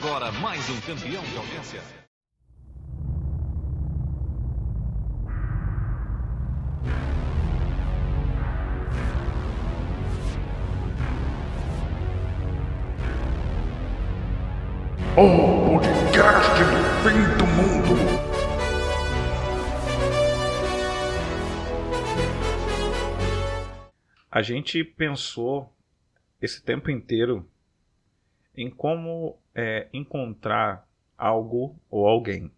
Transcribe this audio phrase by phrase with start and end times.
[0.00, 1.82] agora mais um campeão de audiência.
[15.16, 18.18] O podcast do fim do mundo.
[24.30, 25.74] A gente pensou
[26.40, 27.44] esse tempo inteiro
[28.56, 32.48] em como é, encontrar algo ou alguém.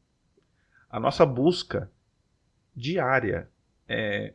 [0.91, 1.91] A nossa busca
[2.77, 3.49] diária
[3.89, 4.35] é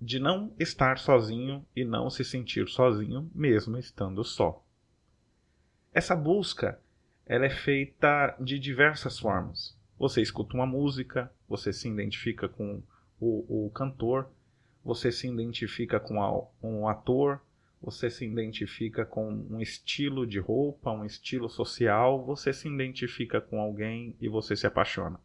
[0.00, 4.64] de não estar sozinho e não se sentir sozinho, mesmo estando só.
[5.92, 6.78] Essa busca
[7.26, 9.76] ela é feita de diversas formas.
[9.98, 12.80] Você escuta uma música, você se identifica com
[13.18, 14.30] o, o cantor,
[14.84, 17.40] você se identifica com a, um ator,
[17.84, 23.60] você se identifica com um estilo de roupa, um estilo social, você se identifica com
[23.60, 25.20] alguém e você se apaixona.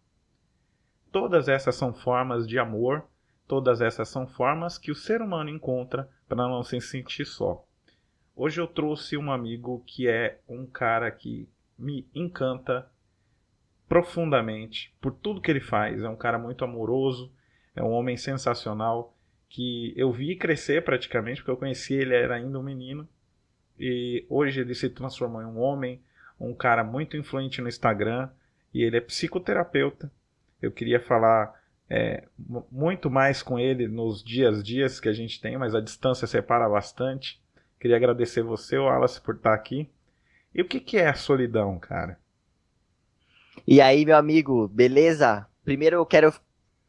[1.10, 3.08] Todas essas são formas de amor,
[3.48, 7.66] todas essas são formas que o ser humano encontra para não se sentir só.
[8.36, 12.92] Hoje eu trouxe um amigo que é um cara que me encanta
[13.88, 16.04] profundamente por tudo que ele faz.
[16.04, 17.32] É um cara muito amoroso,
[17.74, 19.16] é um homem sensacional
[19.50, 23.10] que eu vi crescer praticamente, porque eu conheci ele era ainda um menino.
[23.78, 26.02] E hoje ele se transformou em um homem,
[26.40, 28.30] um cara muito influente no Instagram,
[28.74, 30.12] e ele é psicoterapeuta.
[30.62, 32.28] Eu queria falar é,
[32.72, 36.70] muito mais com ele nos dias dias que a gente tem, mas a distância separa
[36.70, 37.42] bastante.
[37.80, 39.90] Queria agradecer você, Wallace, por estar aqui.
[40.54, 42.20] E o que, que é a solidão, cara?
[43.66, 45.48] E aí, meu amigo, beleza?
[45.64, 46.34] Primeiro eu quero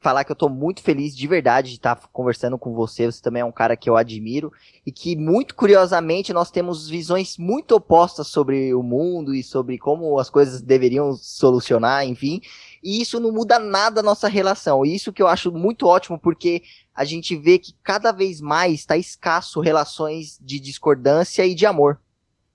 [0.00, 3.04] falar que eu tô muito feliz de verdade de estar tá conversando com você.
[3.04, 4.50] Você também é um cara que eu admiro
[4.84, 10.18] e que, muito curiosamente, nós temos visões muito opostas sobre o mundo e sobre como
[10.18, 12.40] as coisas deveriam solucionar, enfim.
[12.82, 14.86] E isso não muda nada a nossa relação.
[14.86, 16.62] E isso que eu acho muito ótimo, porque
[16.94, 22.00] a gente vê que cada vez mais está escasso relações de discordância e de amor.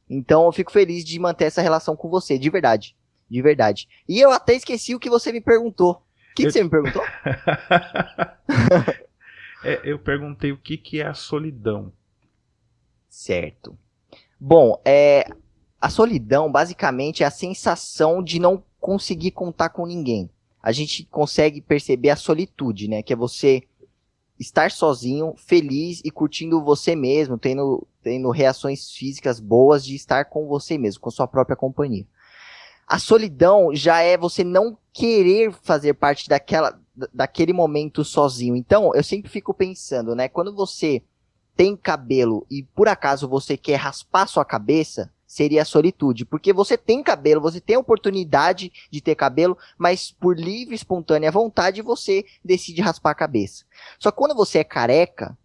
[0.10, 2.96] Então eu fico feliz de manter essa relação com você, de verdade.
[3.30, 3.88] De verdade.
[4.10, 6.05] E eu até esqueci o que você me perguntou
[6.36, 6.52] que, que eu...
[6.52, 7.02] você me perguntou?
[9.64, 11.92] é, eu perguntei o que, que é a solidão.
[13.10, 13.78] Certo.
[14.40, 15.26] Bom, é,
[15.80, 20.30] a solidão basicamente é a sensação de não conseguir contar com ninguém.
[20.62, 23.02] A gente consegue perceber a solitude, né?
[23.02, 23.64] Que é você
[24.38, 30.46] estar sozinho, feliz e curtindo você mesmo, tendo, tendo reações físicas boas de estar com
[30.48, 32.06] você mesmo, com sua própria companhia.
[32.88, 36.80] A solidão já é você não querer fazer parte daquela,
[37.14, 38.56] daquele momento sozinho.
[38.56, 40.30] Então, eu sempre fico pensando, né?
[40.30, 41.02] Quando você
[41.56, 46.26] tem cabelo e por acaso você quer raspar sua cabeça, seria a solitude.
[46.26, 51.32] Porque você tem cabelo, você tem a oportunidade de ter cabelo, mas por livre, espontânea
[51.32, 53.66] vontade você decide raspar a cabeça.
[54.00, 55.38] Só que quando você é careca,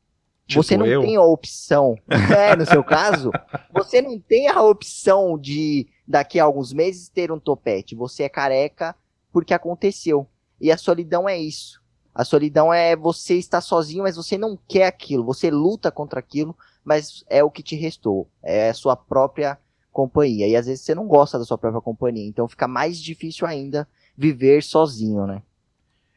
[0.51, 1.01] Tipo você não eu?
[1.01, 3.31] tem a opção, é, no seu caso,
[3.73, 7.95] você não tem a opção de daqui a alguns meses ter um topete.
[7.95, 8.97] Você é careca
[9.33, 10.27] porque aconteceu.
[10.61, 11.81] E a solidão é isso.
[12.13, 15.25] A solidão é você estar sozinho, mas você não quer aquilo.
[15.25, 18.27] Você luta contra aquilo, mas é o que te restou.
[18.43, 19.57] É a sua própria
[19.93, 20.49] companhia.
[20.49, 22.27] E às vezes você não gosta da sua própria companhia.
[22.27, 23.87] Então fica mais difícil ainda
[24.17, 25.43] viver sozinho, né?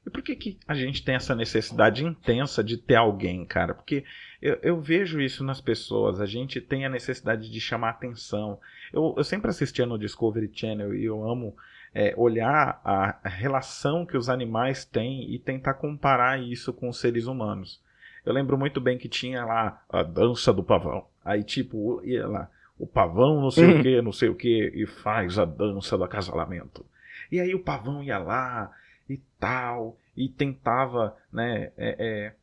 [0.06, 3.74] E por que, que a gente tem essa necessidade intensa de ter alguém, cara?
[3.74, 4.04] Porque
[4.42, 8.60] eu, eu vejo isso nas pessoas, a gente tem a necessidade de chamar atenção.
[8.92, 11.56] Eu, eu sempre assistia no Discovery Channel e eu amo
[11.94, 17.26] é, olhar a, relação que os animais têm e tentar comparar isso com os seres
[17.26, 17.82] humanos.
[18.26, 21.06] Eu lembro muito bem que tinha lá a dança do pavão.
[21.24, 24.86] Aí, tipo, ia lá, o pavão não sei o que, não sei o que, e
[24.86, 26.86] faz a dança do acasalamento.
[27.32, 28.72] E aí o pavão ia lá
[29.10, 32.34] e tal, e tentava, né, é,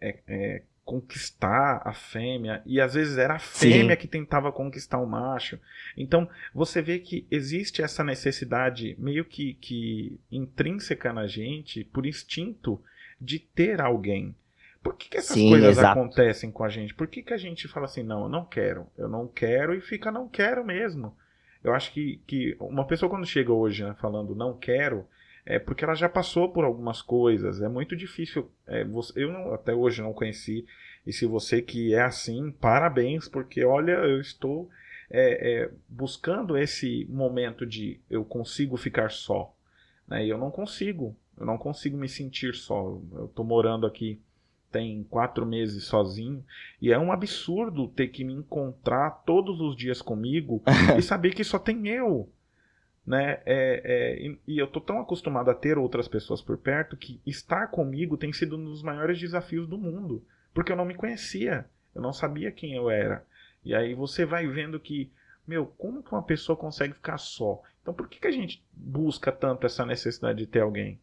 [0.00, 4.00] é, é, é conquistar a fêmea, e às vezes era a fêmea Sim.
[4.00, 5.58] que tentava conquistar o macho.
[5.96, 12.80] Então, você vê que existe essa necessidade meio que, que intrínseca na gente, por instinto,
[13.20, 14.34] de ter alguém.
[14.80, 15.98] Por que, que essas Sim, coisas exato.
[15.98, 16.94] acontecem com a gente?
[16.94, 19.80] Por que, que a gente fala assim, não, eu não quero, eu não quero e
[19.80, 21.16] fica não quero mesmo?
[21.64, 25.04] Eu acho que, que uma pessoa quando chega hoje né, falando não quero,
[25.46, 27.62] é porque ela já passou por algumas coisas.
[27.62, 28.50] É muito difícil.
[28.66, 30.66] É, você, eu não, até hoje não conheci.
[31.06, 34.68] E se você que é assim, parabéns, porque olha, eu estou
[35.08, 39.54] é, é, buscando esse momento de eu consigo ficar só.
[40.08, 40.26] Né?
[40.26, 41.16] E eu não consigo.
[41.38, 43.00] Eu não consigo me sentir só.
[43.12, 44.20] Eu estou morando aqui
[44.72, 46.44] tem quatro meses sozinho
[46.82, 50.60] e é um absurdo ter que me encontrar todos os dias comigo
[50.98, 52.28] e saber que só tem eu
[53.06, 53.40] né?
[53.46, 57.68] É, é, e, eu tô tão acostumado a ter outras pessoas por perto que estar
[57.68, 62.02] comigo tem sido um dos maiores desafios do mundo, porque eu não me conhecia, eu
[62.02, 63.24] não sabia quem eu era.
[63.64, 65.12] E aí você vai vendo que,
[65.46, 67.62] meu, como que uma pessoa consegue ficar só?
[67.80, 70.98] Então por que, que a gente busca tanto essa necessidade de ter alguém?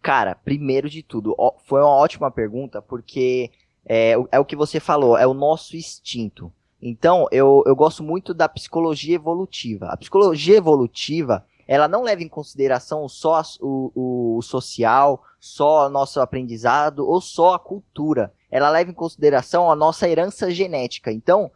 [0.00, 3.50] Cara, primeiro de tudo, foi uma ótima pergunta, porque
[3.84, 6.52] é, é o que você falou, é o nosso instinto.
[6.82, 9.86] Então, eu, eu gosto muito da psicologia evolutiva.
[9.86, 16.20] A psicologia evolutiva, ela não leva em consideração só o, o social, só o nosso
[16.20, 18.32] aprendizado ou só a cultura.
[18.50, 21.12] Ela leva em consideração a nossa herança genética.
[21.12, 21.50] Então,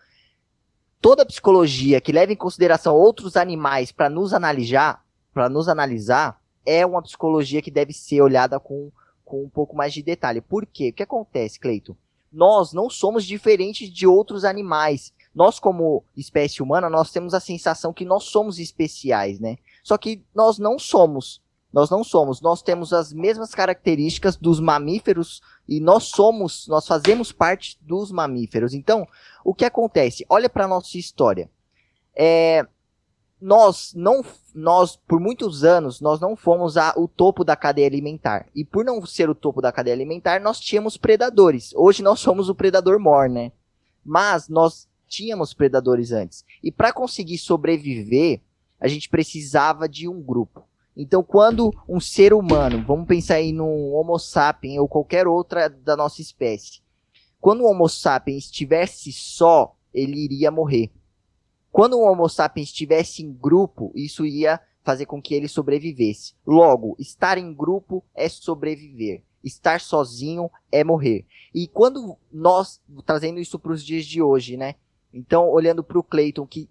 [1.00, 6.85] toda psicologia que leva em consideração outros animais para nos analisar, para nos analisar, é
[6.85, 8.91] uma psicologia que deve ser olhada com,
[9.25, 10.41] com um pouco mais de detalhe.
[10.43, 10.91] Por quê?
[10.91, 11.97] O que acontece, Cleito?
[12.35, 15.13] Nós não somos diferentes de outros animais.
[15.35, 19.57] Nós, como espécie humana, nós temos a sensação que nós somos especiais, né?
[19.83, 21.43] Só que nós não somos.
[21.73, 22.41] Nós não somos.
[22.41, 28.75] Nós temos as mesmas características dos mamíferos e nós somos, nós fazemos parte dos mamíferos.
[28.75, 29.07] Então,
[29.45, 30.25] o que acontece?
[30.29, 31.51] Olha para nossa história.
[32.15, 32.65] É,
[33.44, 34.25] nós não
[34.55, 38.46] nós por muitos anos nós não fomos a, o topo da cadeia alimentar.
[38.55, 41.75] E por não ser o topo da cadeia alimentar nós tínhamos predadores.
[41.75, 43.52] Hoje nós somos o predador mor né?
[44.02, 46.43] Mas nós tínhamos predadores antes.
[46.62, 48.41] E para conseguir sobreviver
[48.81, 50.62] a gente precisava de um grupo.
[50.96, 55.94] Então quando um ser humano vamos pensar aí num Homo sapiens ou qualquer outra da
[55.94, 56.82] nossa espécie
[57.43, 60.91] quando o Homo sapiens estivesse só ele iria morrer
[61.75, 66.32] quando o Homo sapiens estivesse em grupo, isso ia fazer com que ele sobrevivesse.
[66.47, 69.25] Logo, estar em grupo é sobreviver.
[69.43, 71.26] Estar sozinho é morrer.
[71.53, 74.76] E quando nós, trazendo isso para os dias de hoje, né?
[75.12, 76.71] Então, olhando para o Clayton, que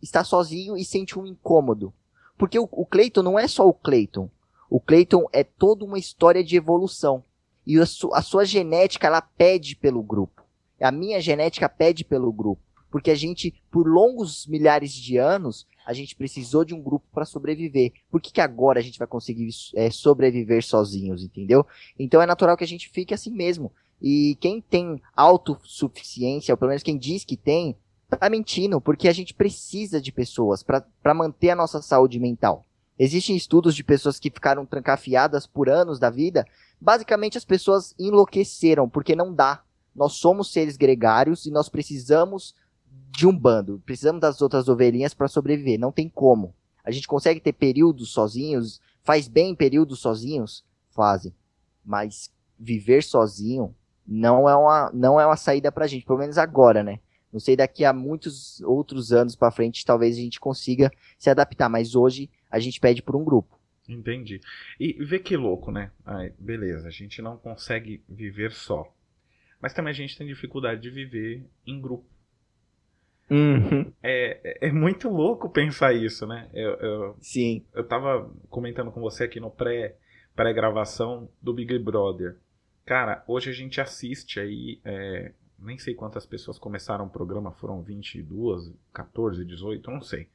[0.00, 1.92] está sozinho e sente um incômodo.
[2.38, 2.86] Porque o, o
[3.24, 4.30] não é só o Clayton.
[4.70, 7.24] O Clayton é toda uma história de evolução.
[7.66, 10.44] E a, su, a sua genética, ela pede pelo grupo.
[10.80, 12.62] A minha genética pede pelo grupo
[12.94, 17.24] porque a gente, por longos milhares de anos, a gente precisou de um grupo para
[17.24, 17.92] sobreviver.
[18.08, 21.66] Por que, que agora a gente vai conseguir é, sobreviver sozinhos, entendeu?
[21.98, 23.72] Então é natural que a gente fique assim mesmo.
[24.00, 27.76] E quem tem autossuficiência, ou pelo menos quem diz que tem,
[28.08, 32.64] tá mentindo, porque a gente precisa de pessoas para manter a nossa saúde mental.
[32.96, 36.46] Existem estudos de pessoas que ficaram trancafiadas por anos da vida.
[36.80, 39.64] Basicamente, as pessoas enlouqueceram, porque não dá.
[39.94, 42.54] Nós somos seres gregários e nós precisamos
[43.16, 43.80] de um bando.
[43.86, 45.78] Precisamos das outras ovelhinhas para sobreviver.
[45.78, 46.54] Não tem como.
[46.84, 51.32] A gente consegue ter períodos sozinhos, faz bem períodos sozinhos, fazem.
[51.84, 53.74] Mas viver sozinho
[54.06, 57.00] não é uma não é uma saída pra gente, pelo menos agora, né?
[57.32, 61.68] Não sei daqui a muitos outros anos para frente, talvez a gente consiga se adaptar,
[61.68, 63.58] mas hoje a gente pede por um grupo.
[63.88, 64.40] Entendi.
[64.78, 65.90] E vê que louco, né?
[66.06, 68.90] Ai, beleza, a gente não consegue viver só.
[69.60, 72.13] Mas também a gente tem dificuldade de viver em grupo.
[73.30, 73.90] Uhum.
[74.02, 76.48] É, é, é muito louco pensar isso, né?
[76.52, 77.64] Eu, eu, Sim.
[77.72, 79.96] Eu tava comentando com você aqui no pré,
[80.34, 82.36] pré-gravação do Big Brother.
[82.84, 84.80] Cara, hoje a gente assiste aí.
[84.84, 90.28] É, nem sei quantas pessoas começaram o programa, foram 22, 14, 18, não sei.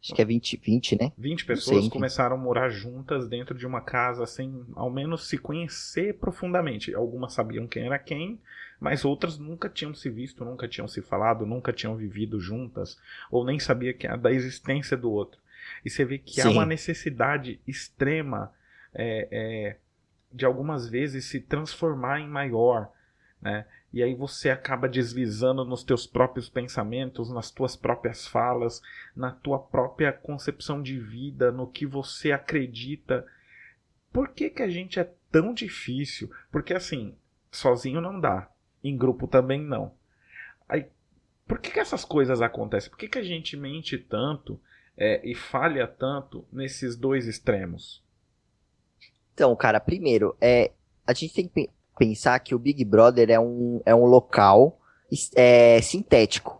[0.00, 1.12] Acho que é 20, 20 né?
[1.18, 6.14] 20 pessoas começaram a morar juntas dentro de uma casa sem ao menos se conhecer
[6.18, 6.94] profundamente.
[6.94, 8.40] Algumas sabiam quem era quem,
[8.80, 12.96] mas outras nunca tinham se visto, nunca tinham se falado, nunca tinham vivido juntas,
[13.30, 15.40] ou nem sabia que, da existência do outro.
[15.84, 16.42] E você vê que Sim.
[16.42, 18.52] há uma necessidade extrema
[18.94, 19.76] é, é,
[20.32, 22.92] de algumas vezes se transformar em maior,
[23.40, 23.66] né?
[23.92, 28.82] E aí você acaba deslizando nos teus próprios pensamentos, nas tuas próprias falas,
[29.16, 33.26] na tua própria concepção de vida, no que você acredita.
[34.12, 36.30] Por que, que a gente é tão difícil?
[36.50, 37.16] Porque assim,
[37.50, 38.50] sozinho não dá,
[38.84, 39.94] em grupo também não.
[40.68, 40.86] Aí,
[41.46, 42.90] por que, que essas coisas acontecem?
[42.90, 44.60] Por que, que a gente mente tanto
[44.96, 48.04] é, e falha tanto nesses dois extremos?
[49.32, 50.72] Então, cara, primeiro, é,
[51.06, 54.78] a gente tem que pensar que o Big Brother é um, é um local
[55.34, 56.58] é, sintético,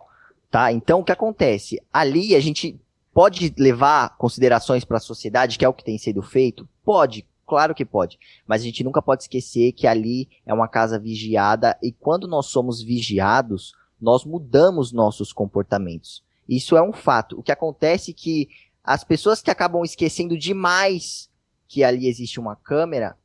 [0.51, 0.71] tá?
[0.71, 1.81] Então, o que acontece?
[1.91, 2.79] Ali a gente
[3.13, 6.67] pode levar considerações para a sociedade, que é o que tem sido feito?
[6.83, 8.19] Pode, claro que pode.
[8.47, 12.47] Mas a gente nunca pode esquecer que ali é uma casa vigiada e quando nós
[12.47, 16.23] somos vigiados, nós mudamos nossos comportamentos.
[16.47, 17.39] Isso é um fato.
[17.39, 18.49] O que acontece é que
[18.83, 21.29] as pessoas que acabam esquecendo demais
[21.67, 23.15] que ali existe uma câmera,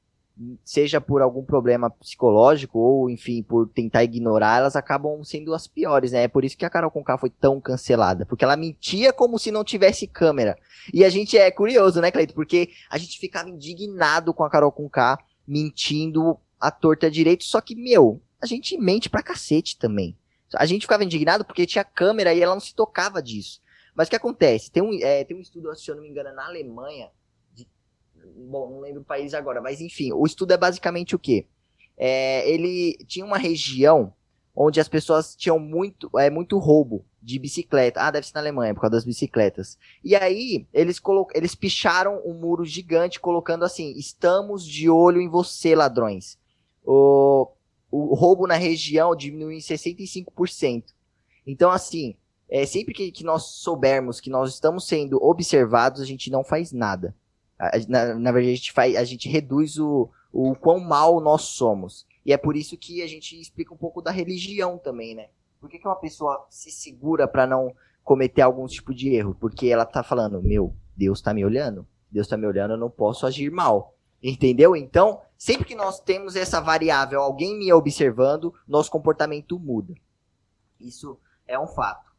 [0.64, 6.12] seja por algum problema psicológico ou, enfim, por tentar ignorar, elas acabam sendo as piores,
[6.12, 6.24] né?
[6.24, 9.50] É por isso que a Carol Conká foi tão cancelada, porque ela mentia como se
[9.50, 10.58] não tivesse câmera.
[10.92, 12.34] E a gente é curioso, né, Cleito?
[12.34, 17.74] Porque a gente ficava indignado com a Carol Conká mentindo a torta direito, só que,
[17.74, 20.16] meu, a gente mente pra cacete também.
[20.56, 23.60] A gente ficava indignado porque tinha câmera e ela não se tocava disso.
[23.94, 24.70] Mas o que acontece?
[24.70, 27.10] Tem um, é, tem um estudo, se eu não me engano, na Alemanha,
[28.36, 31.46] bom, não lembro o país agora, mas enfim, o estudo é basicamente o quê?
[31.96, 34.12] É, ele tinha uma região
[34.54, 38.00] onde as pessoas tinham muito, é, muito roubo de bicicleta.
[38.00, 39.78] Ah, deve ser na Alemanha, por causa das bicicletas.
[40.02, 41.00] E aí, eles,
[41.34, 46.38] eles picharam um muro gigante, colocando assim: estamos de olho em você, ladrões.
[46.84, 47.48] O,
[47.90, 50.84] o roubo na região diminuiu em 65%.
[51.46, 52.16] Então, assim,
[52.48, 56.72] é, sempre que, que, nós soubermos que nós estamos sendo observados, a gente não faz
[56.72, 57.14] nada.
[57.88, 62.06] Na, na verdade, a gente, faz, a gente reduz o, o quão mal nós somos.
[62.25, 65.28] E é por isso que a gente explica um pouco da religião também, né?
[65.61, 69.37] Por que, que uma pessoa se segura para não cometer algum tipo de erro?
[69.38, 71.87] Porque ela tá falando, meu, Deus tá me olhando.
[72.11, 73.94] Deus tá me olhando, eu não posso agir mal.
[74.23, 74.75] Entendeu?
[74.75, 79.94] Então, sempre que nós temos essa variável, alguém me observando, nosso comportamento muda.
[80.80, 82.13] Isso é um fato.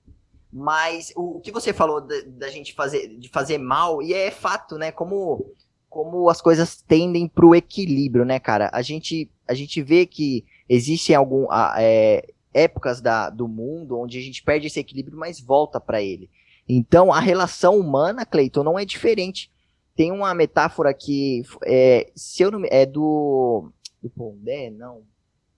[0.58, 4.78] Mas o, o que você falou da, gente fazer, de fazer mal, e é fato,
[4.78, 4.90] né?
[4.90, 5.54] Como,
[5.90, 8.70] como as coisas tendem para o equilíbrio, né, cara?
[8.72, 11.46] A gente, a gente vê que existem algum,
[11.78, 16.30] é, épocas da, do mundo onde a gente perde esse equilíbrio, mas volta para ele.
[16.70, 19.52] Então, a relação humana, Cleiton, não é diferente.
[19.94, 23.70] Tem uma metáfora que, é, se eu não é do
[24.02, 25.02] do Pondé, não,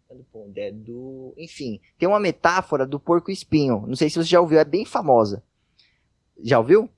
[0.10, 1.34] é do do.
[1.38, 3.86] Enfim, tem uma metáfora do porco espinho.
[3.88, 5.44] Não sei se você já ouviu, é bem famosa.
[6.42, 6.90] Já ouviu?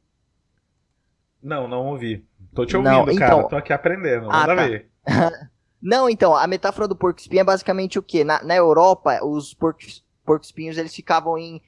[1.41, 2.25] Não, não ouvi.
[2.53, 3.17] Tô te ouvindo, não, então...
[3.17, 3.43] cara.
[3.47, 4.29] Tô aqui aprendendo.
[4.29, 4.67] Ah, Manda tá.
[4.67, 4.89] ver.
[5.81, 8.23] não, então, a metáfora do porco espinho é basicamente o quê?
[8.23, 11.61] Na, na Europa, os porcos, porcos espinhos eles ficavam em.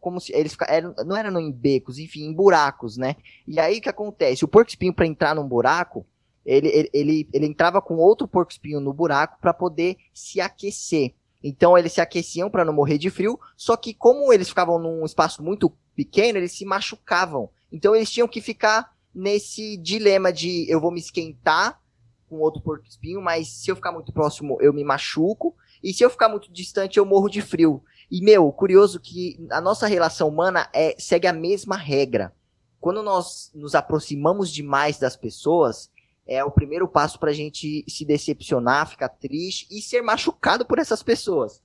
[0.00, 0.32] Como se.
[0.34, 3.16] Eles eram, não eram em becos, enfim, em buracos, né?
[3.46, 4.44] E aí o que acontece?
[4.44, 6.06] O porco espinho, para entrar num buraco,
[6.44, 11.14] ele, ele, ele, ele entrava com outro porco espinho no buraco para poder se aquecer.
[11.42, 15.04] Então eles se aqueciam para não morrer de frio, só que como eles ficavam num
[15.04, 17.50] espaço muito pequeno, eles se machucavam.
[17.70, 21.80] Então eles tinham que ficar nesse dilema de eu vou me esquentar
[22.28, 26.02] com outro porco espinho, mas se eu ficar muito próximo eu me machuco, e se
[26.02, 27.82] eu ficar muito distante eu morro de frio.
[28.10, 32.34] E meu, curioso que a nossa relação humana é segue a mesma regra.
[32.80, 35.90] Quando nós nos aproximamos demais das pessoas,
[36.26, 40.78] é o primeiro passo para a gente se decepcionar, ficar triste e ser machucado por
[40.78, 41.62] essas pessoas.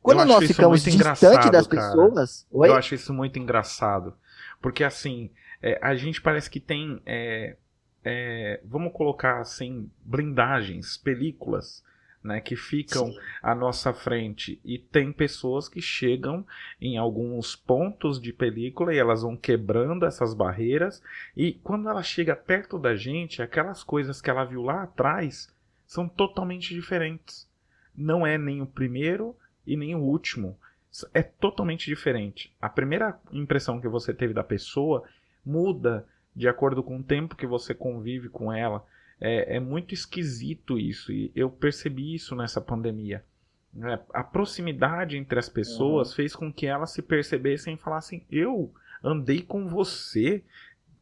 [0.00, 1.88] Quando nós ficamos distante das cara.
[1.88, 2.46] pessoas.
[2.50, 2.68] Oi?
[2.68, 4.14] Eu acho isso muito engraçado.
[4.62, 7.02] Porque assim, é, a gente parece que tem.
[7.04, 7.56] É,
[8.04, 11.82] é, vamos colocar assim, blindagens, películas
[12.26, 13.18] né, que ficam Sim.
[13.42, 14.60] à nossa frente.
[14.64, 16.44] E tem pessoas que chegam
[16.80, 21.02] em alguns pontos de película e elas vão quebrando essas barreiras.
[21.36, 25.48] E quando ela chega perto da gente, aquelas coisas que ela viu lá atrás
[25.86, 27.48] são totalmente diferentes.
[27.96, 29.34] Não é nem o primeiro
[29.66, 30.58] e nem o último.
[31.14, 32.52] É totalmente diferente.
[32.60, 35.04] A primeira impressão que você teve da pessoa
[35.44, 38.84] muda de acordo com o tempo que você convive com ela
[39.20, 43.24] é, é muito esquisito isso, e eu percebi isso nessa pandemia.
[43.82, 46.16] É, a proximidade entre as pessoas uhum.
[46.16, 50.42] fez com que elas se percebessem e falassem: Eu andei com você.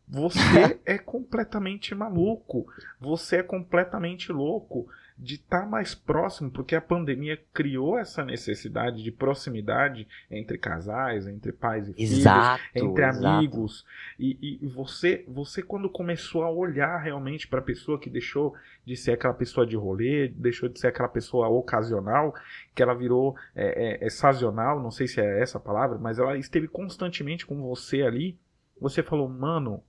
[0.07, 0.39] Você
[0.85, 2.67] é completamente maluco.
[3.01, 9.03] Você é completamente louco de estar tá mais próximo, porque a pandemia criou essa necessidade
[9.03, 13.27] de proximidade entre casais, entre pais e exato, filhos, entre exato.
[13.27, 13.87] amigos.
[14.19, 18.55] E, e, você, você quando começou a olhar realmente para a pessoa que deixou
[18.85, 22.35] de ser aquela pessoa de rolê, deixou de ser aquela pessoa ocasional,
[22.75, 26.19] que ela virou é, é, é sazonal, não sei se é essa a palavra, mas
[26.19, 28.37] ela esteve constantemente com você ali.
[28.81, 29.81] Você falou, mano,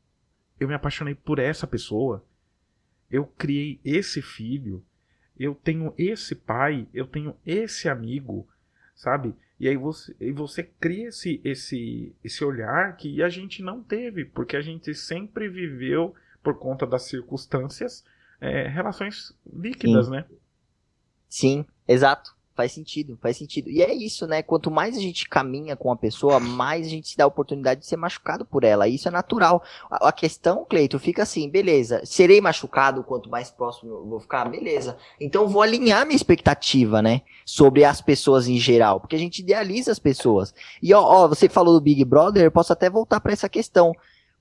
[0.60, 2.24] eu me apaixonei por essa pessoa.
[3.10, 4.84] Eu criei esse filho
[5.40, 8.48] eu tenho esse pai, eu tenho esse amigo,
[8.96, 9.34] sabe?
[9.60, 14.26] E aí você, e você cria esse, esse, esse olhar que a gente não teve,
[14.26, 16.14] porque a gente sempre viveu,
[16.44, 18.04] por conta das circunstâncias,
[18.40, 20.12] é, relações líquidas, Sim.
[20.12, 20.26] né?
[21.28, 22.35] Sim, exato.
[22.56, 23.70] Faz sentido, faz sentido.
[23.70, 24.42] E é isso, né?
[24.42, 27.82] Quanto mais a gente caminha com a pessoa, mais a gente se dá a oportunidade
[27.82, 28.88] de ser machucado por ela.
[28.88, 29.62] Isso é natural.
[29.92, 32.02] A, a questão, Cleito, fica assim, beleza.
[32.06, 34.46] Serei machucado quanto mais próximo eu vou ficar?
[34.46, 34.96] Beleza.
[35.20, 37.24] Então vou alinhar minha expectativa, né?
[37.46, 39.02] Sobre as pessoas em geral.
[39.02, 40.54] Porque a gente idealiza as pessoas.
[40.82, 43.94] E ó, ó você falou do Big Brother, eu posso até voltar para essa questão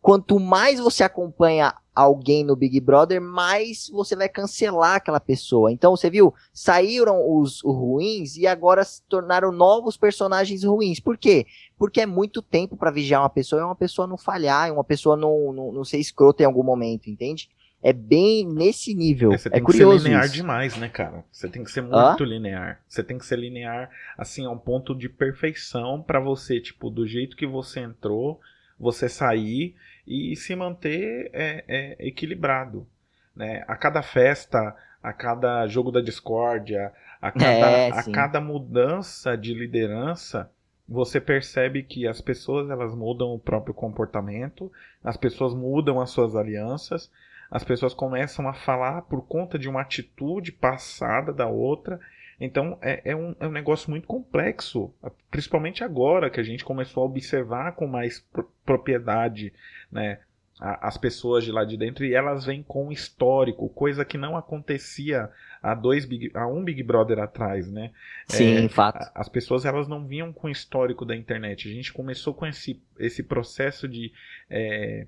[0.04, 5.72] quanto mais você acompanha alguém no Big Brother, mais você vai cancelar aquela pessoa.
[5.72, 6.34] Então, você viu?
[6.52, 11.00] Saíram os, os ruins e agora se tornaram novos personagens ruins.
[11.00, 11.46] Por quê?
[11.78, 15.16] Porque é muito tempo para vigiar uma pessoa e uma pessoa não falhar, uma pessoa
[15.16, 17.48] não, não, não ser escrota em algum momento, entende?
[17.82, 19.32] É bem nesse nível.
[19.32, 20.34] É, você é tem que curioso ser linear isso.
[20.34, 21.24] demais, né, cara?
[21.32, 22.26] Você tem que ser muito Hã?
[22.26, 22.78] linear.
[22.86, 27.06] Você tem que ser linear, assim, a um ponto de perfeição pra você, tipo, do
[27.06, 28.38] jeito que você entrou,
[28.78, 29.74] você sair
[30.06, 32.86] e se manter é, é, equilibrado,
[33.34, 33.64] né?
[33.66, 39.54] A cada festa, a cada jogo da discórdia, a cada, É, a cada mudança de
[39.54, 40.50] liderança,
[40.86, 44.70] você percebe que as pessoas elas mudam o próprio comportamento,
[45.02, 47.10] as pessoas mudam as suas alianças,
[47.50, 51.98] as pessoas começam a falar por conta de uma atitude passada da outra.
[52.40, 54.92] Então é, é um, é um negócio muito complexo,
[55.30, 59.52] principalmente agora que a gente começou a observar com mais pro- propriedade
[59.90, 60.18] né,
[60.60, 64.36] a- as pessoas de lá de dentro e elas vêm com histórico, coisa que não
[64.36, 65.30] acontecia
[65.62, 67.90] há dois Big, há um Big Brother atrás, né?
[68.26, 69.10] Sim, É, fato.
[69.14, 71.68] As pessoas elas não vinham com o histórico da internet.
[71.68, 74.12] A gente começou com esse, esse processo de,
[74.50, 75.06] é,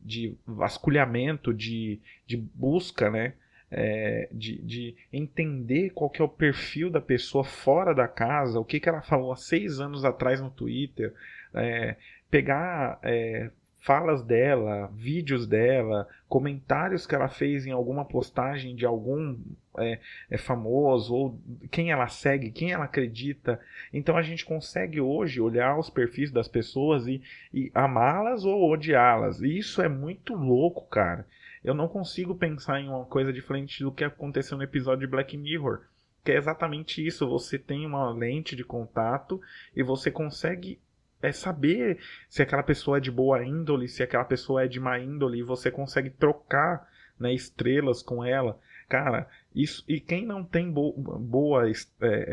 [0.00, 3.34] de vasculhamento, de, de busca, né?
[3.72, 8.64] É, de, de entender qual que é o perfil da pessoa fora da casa, o
[8.64, 11.14] que, que ela falou há seis anos atrás no Twitter,
[11.54, 11.94] é,
[12.28, 13.50] pegar é,
[13.80, 19.36] falas dela, vídeos dela, comentários que ela fez em alguma postagem de algum
[19.78, 19.98] é,
[20.30, 23.58] é famoso, ou quem ela segue, quem ela acredita.
[23.92, 27.22] Então a gente consegue hoje olhar os perfis das pessoas e,
[27.52, 29.40] e amá-las ou odiá-las.
[29.40, 31.26] E isso é muito louco, cara.
[31.62, 35.36] Eu não consigo pensar em uma coisa diferente do que aconteceu no episódio de Black
[35.36, 35.82] Mirror.
[36.24, 37.28] Que é exatamente isso.
[37.28, 39.40] Você tem uma lente de contato
[39.76, 40.80] e você consegue
[41.22, 41.98] é, saber
[42.28, 45.42] se aquela pessoa é de boa índole, se aquela pessoa é de má índole, e
[45.42, 46.88] você consegue trocar
[47.18, 48.58] né, estrelas com ela.
[48.88, 49.84] Cara, isso.
[49.86, 51.74] E quem não tem bo boa, é,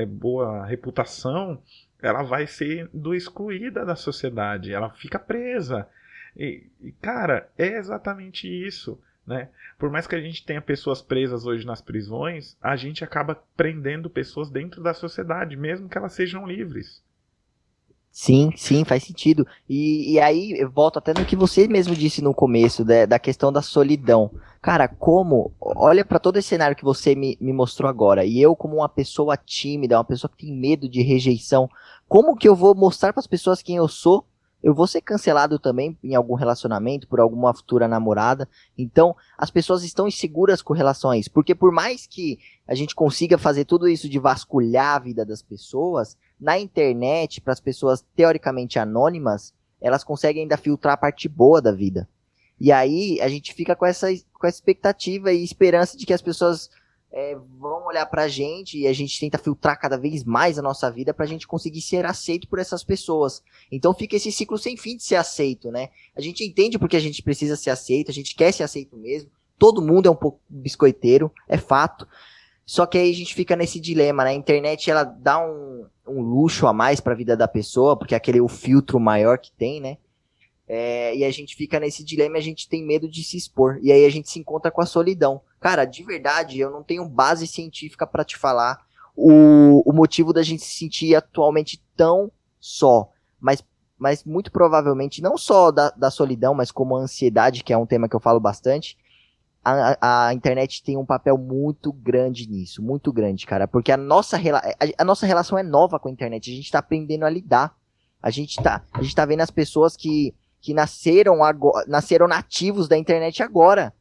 [0.02, 1.62] é, boa reputação,
[2.02, 4.74] ela vai ser excluída da sociedade.
[4.74, 5.88] Ela fica presa.
[6.36, 6.68] E,
[7.02, 9.00] cara, é exatamente isso.
[9.28, 9.50] Né?
[9.78, 14.10] Por mais que a gente tenha pessoas presas hoje nas prisões, a gente acaba prendendo
[14.10, 17.04] pessoas dentro da sociedade, mesmo que elas sejam livres.
[18.10, 19.46] Sim, sim, faz sentido.
[19.70, 23.20] E, e aí eu volto até no que você mesmo disse no começo, da, da
[23.20, 24.32] questão da solidão.
[24.62, 25.52] Cara, como.
[25.60, 28.26] Olha para todo esse cenário que você me, me mostrou agora.
[28.26, 31.70] E eu, como uma pessoa tímida, uma pessoa que tem medo de rejeição,
[32.08, 34.26] como que eu vou mostrar para as pessoas quem eu sou?
[34.62, 38.50] Eu vou ser cancelado também em algum relacionamento, por alguma futura namorada.
[38.78, 41.32] Então, as pessoas estão inseguras com relação a isso.
[41.32, 45.42] Porque por mais que a gente consiga fazer tudo isso de vasculhar a vida das
[45.42, 51.62] pessoas, na internet, para as pessoas teoricamente anônimas, elas conseguem ainda filtrar a parte boa
[51.62, 52.08] da vida.
[52.60, 56.22] E aí a gente fica com essa, com essa expectativa e esperança de que as
[56.22, 56.70] pessoas
[57.12, 60.92] é, vão olhar pra gente e a gente tenta filtrar cada vez mais a nossa
[60.92, 63.42] vida pra gente conseguir ser aceito por essas pessoas.
[63.72, 65.90] Então fica esse ciclo sem fim de ser aceito, né?
[66.16, 69.32] A gente entende porque a gente precisa ser aceito, a gente quer ser aceito mesmo.
[69.58, 72.08] Todo mundo é um pouco biscoiteiro, é fato.
[72.66, 74.32] Só que aí a gente fica nesse dilema, né?
[74.32, 78.14] A internet ela dá um, um luxo a mais para a vida da pessoa, porque
[78.14, 79.98] é aquele o filtro maior que tem, né?
[80.68, 83.80] É, e a gente fica nesse dilema a gente tem medo de se expor.
[83.82, 85.42] E aí a gente se encontra com a solidão.
[85.60, 90.44] Cara, de verdade, eu não tenho base científica para te falar o, o motivo da
[90.44, 93.10] gente se sentir atualmente tão só.
[93.40, 93.64] Mas,
[93.98, 97.86] mas muito provavelmente, não só da, da solidão, mas como a ansiedade, que é um
[97.86, 98.98] tema que eu falo bastante,
[99.64, 104.38] a, a, internet tem um papel muito grande nisso, muito grande, cara, porque a nossa,
[104.38, 107.76] a, a, nossa relação é nova com a internet, a gente tá aprendendo a lidar.
[108.22, 112.88] A gente tá, a gente tá vendo as pessoas que, que nasceram agora, nasceram nativos
[112.88, 113.94] da internet agora.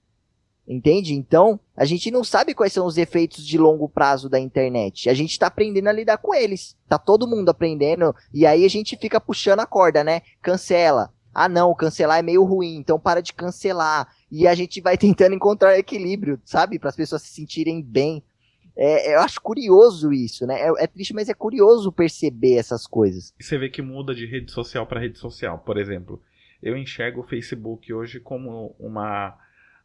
[0.68, 1.14] Entende?
[1.14, 5.08] Então, a gente não sabe quais são os efeitos de longo prazo da internet.
[5.08, 6.76] A gente tá aprendendo a lidar com eles.
[6.88, 8.14] Tá todo mundo aprendendo.
[8.34, 10.22] E aí a gente fica puxando a corda, né?
[10.42, 11.12] Cancela.
[11.32, 14.08] Ah, não, cancelar é meio ruim, então para de cancelar.
[14.32, 16.78] E a gente vai tentando encontrar equilíbrio, sabe?
[16.78, 18.24] Para as pessoas se sentirem bem.
[18.76, 20.60] É, eu acho curioso isso, né?
[20.60, 23.32] É, é, triste, mas é curioso perceber essas coisas.
[23.38, 25.58] E você vê que muda de rede social para rede social.
[25.58, 26.20] Por exemplo,
[26.62, 29.34] eu enxergo o Facebook hoje como uma,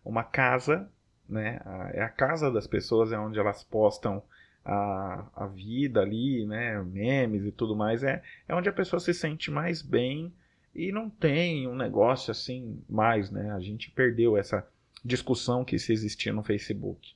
[0.03, 0.89] uma casa,
[1.27, 1.59] né?
[1.93, 4.21] É a casa das pessoas, é onde elas postam
[4.63, 6.81] a, a vida ali, né?
[6.83, 8.03] Memes e tudo mais.
[8.03, 10.31] É, é onde a pessoa se sente mais bem
[10.73, 13.51] e não tem um negócio assim mais, né?
[13.51, 14.65] A gente perdeu essa
[15.03, 17.13] discussão que se existia no Facebook.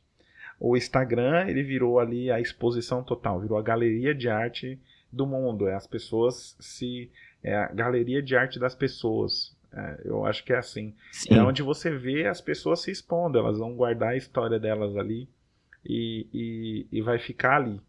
[0.59, 4.79] O Instagram, ele virou ali a exposição total, virou a galeria de arte
[5.11, 5.67] do mundo.
[5.67, 7.11] É as pessoas se.
[7.43, 9.54] É a galeria de arte das pessoas.
[9.75, 10.95] É, eu acho que é assim.
[11.11, 11.35] Sim.
[11.35, 15.27] É onde você vê as pessoas se expondo, elas vão guardar a história delas ali
[15.85, 17.81] e, e, e vai ficar ali.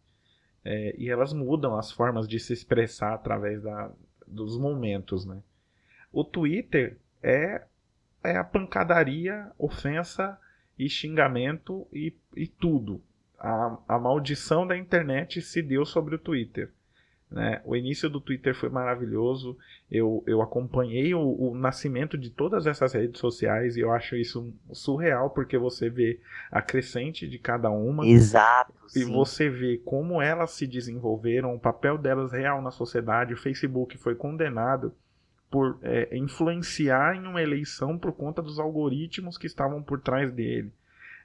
[0.65, 3.89] É, e elas mudam as formas de se expressar através da,
[4.27, 5.41] dos momentos, né?
[6.11, 7.63] O Twitter é,
[8.21, 10.37] é a pancadaria, ofensa
[10.77, 13.01] e xingamento e, e tudo.
[13.39, 16.73] A, a maldição da internet se deu sobre o Twitter.
[17.29, 17.61] Né?
[17.65, 19.57] O início do Twitter foi maravilhoso.
[19.91, 24.53] Eu, eu acompanhei o, o, nascimento de todas essas redes sociais e eu acho isso
[24.71, 28.07] surreal porque você vê a crescente de cada uma.
[28.07, 28.73] Exato.
[28.95, 29.11] E sim.
[29.11, 33.33] você vê como elas se desenvolveram, o papel delas real na sociedade.
[33.33, 34.93] O Facebook foi condenado
[35.51, 40.71] por é, influenciar em uma eleição por conta dos algoritmos que estavam por trás dele.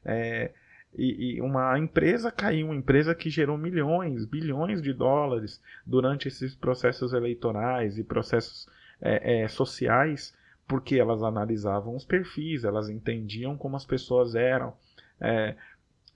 [0.04, 0.50] É,
[0.94, 6.54] e, e, uma empresa caiu, uma empresa que gerou milhões, bilhões de dólares durante esses
[6.54, 8.68] processos eleitorais e processos
[9.00, 10.36] é, é, sociais,
[10.68, 14.74] porque elas analisavam os perfis, elas entendiam como as pessoas eram.
[15.20, 15.56] É,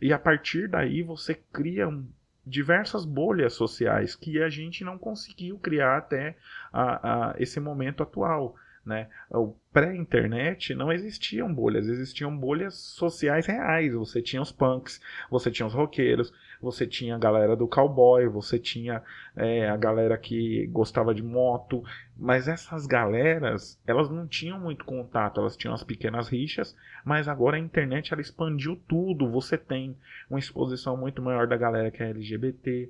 [0.00, 2.06] e a partir daí você cria um,
[2.46, 6.36] diversas bolhas sociais que a gente não conseguiu criar até
[6.72, 8.54] a, a esse momento atual.
[8.86, 9.08] Né?
[9.28, 13.92] O pré-internet não existiam bolhas, existiam bolhas sociais reais.
[13.94, 18.60] Você tinha os punks, você tinha os roqueiros, você tinha a galera do cowboy, você
[18.60, 19.02] tinha
[19.34, 21.82] é, a galera que gostava de moto,
[22.16, 27.56] mas essas galeras elas não tinham muito contato, elas tinham as pequenas rixas, mas agora
[27.56, 29.28] a internet ela expandiu tudo.
[29.32, 29.96] Você tem
[30.30, 32.88] uma exposição muito maior da galera que é LGBT,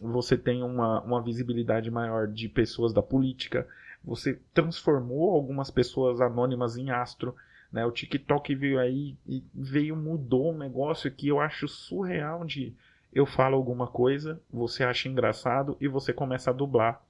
[0.00, 3.66] você tem uma, uma visibilidade maior de pessoas da política
[4.04, 7.34] você transformou algumas pessoas anônimas em astro.
[7.72, 7.84] Né?
[7.86, 12.74] O TikTok veio aí e veio, mudou um negócio que eu acho surreal de
[13.12, 17.00] eu falo alguma coisa, você acha engraçado e você começa a dublar.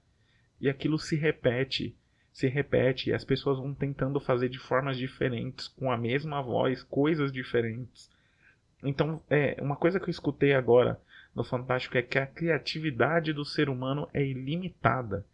[0.61, 1.96] E aquilo se repete,
[2.30, 6.83] se repete, e as pessoas vão tentando fazer de formas diferentes, com a mesma voz,
[6.83, 8.11] coisas diferentes.
[8.83, 11.00] Então, é, uma coisa que eu escutei agora
[11.35, 15.24] no Fantástico é que a criatividade do ser humano é ilimitada.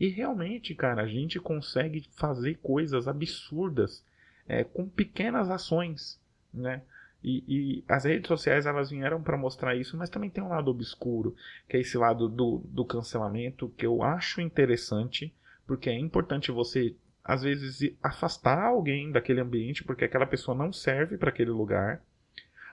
[0.00, 4.02] E realmente, cara, a gente consegue fazer coisas absurdas
[4.48, 6.18] é, com pequenas ações,
[6.52, 6.80] né?
[7.22, 10.70] E, e, as redes sociais elas vieram para mostrar isso, mas também tem um lado
[10.70, 11.36] obscuro,
[11.68, 15.34] que é esse lado do, do cancelamento, que eu acho interessante,
[15.66, 21.18] porque é importante você, às vezes, afastar alguém daquele ambiente, porque aquela pessoa não serve
[21.18, 22.02] para aquele lugar,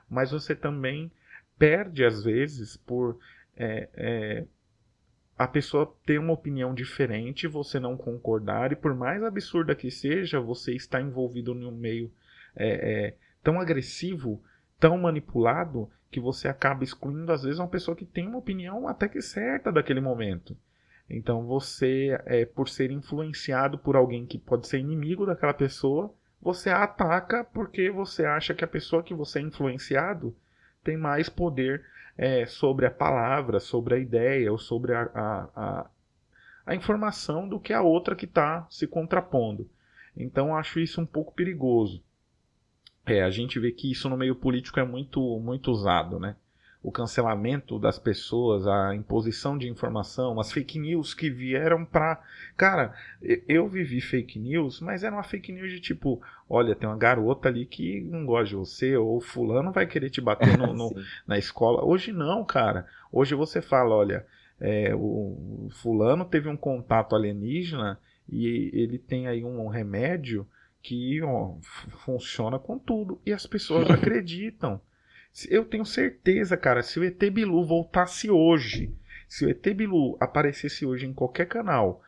[0.09, 1.11] mas você também
[1.59, 3.19] perde, às vezes, por
[3.57, 4.45] é, é,
[5.38, 10.39] a pessoa ter uma opinião diferente, você não concordar, e por mais absurda que seja,
[10.39, 12.12] você está envolvido num meio
[12.56, 12.67] é,
[13.08, 14.41] é, tão agressivo,
[14.80, 19.08] tão manipulado, que você acaba excluindo, às vezes, uma pessoa que tem uma opinião até
[19.08, 20.58] que certa daquele momento.
[21.10, 26.69] Então você, é, por ser influenciado por alguém que pode ser inimigo daquela pessoa, você
[26.69, 30.36] a ataca porque você acha que a pessoa que você é influenciado
[30.84, 31.84] tem mais poder
[32.17, 35.89] é, sobre a palavra, sobre a ideia ou sobre a, a, a,
[36.65, 39.69] a informação do que a outra que está se contrapondo.
[40.15, 42.03] Então acho isso um pouco perigoso.
[43.06, 46.36] É, a gente vê que isso no meio político é muito, muito usado, né?
[46.81, 52.21] O cancelamento das pessoas, a imposição de informação, as fake news que vieram para.
[52.55, 52.93] Cara,
[53.47, 57.49] eu vivi fake news, mas era uma fake news de tipo: olha, tem uma garota
[57.49, 60.95] ali que não gosta de você, ou fulano vai querer te bater no, no,
[61.27, 61.83] na escola.
[61.83, 62.85] Hoje não, cara.
[63.11, 64.25] Hoje você fala: olha,
[64.59, 70.47] é, o fulano teve um contato alienígena e ele tem aí um remédio
[70.81, 71.55] que ó,
[72.05, 73.19] funciona com tudo.
[73.25, 74.79] E as pessoas acreditam.
[75.45, 78.91] Eu tenho certeza, cara, se o ET Bilu voltasse hoje,
[79.28, 82.02] se o ET Bilu aparecesse hoje em qualquer canal,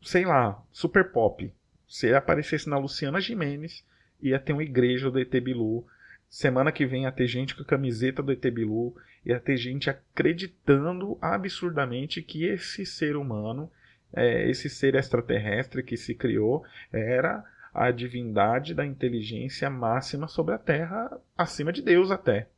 [0.00, 1.52] sei lá, Super Pop,
[1.88, 3.84] se ele aparecesse na Luciana Jimenez,
[4.22, 5.84] ia ter uma igreja do ET Bilu.
[6.28, 9.90] Semana que vem ia ter gente com a camiseta do ET Bilu, ia ter gente
[9.90, 13.70] acreditando absurdamente que esse ser humano,
[14.12, 20.58] é, esse ser extraterrestre que se criou, era a divindade da inteligência máxima sobre a
[20.58, 22.48] Terra, acima de Deus até.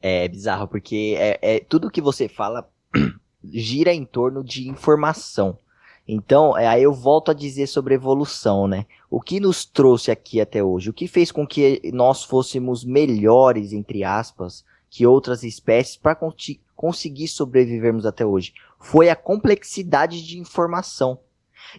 [0.00, 2.68] É bizarro, porque é, é tudo que você fala
[3.44, 5.58] gira em torno de informação.
[6.06, 8.86] Então, é, aí eu volto a dizer sobre evolução, né?
[9.10, 10.88] O que nos trouxe aqui até hoje?
[10.88, 16.32] O que fez com que nós fôssemos melhores, entre aspas, que outras espécies para con
[16.74, 18.54] conseguir sobrevivermos até hoje?
[18.80, 21.18] Foi a complexidade de informação.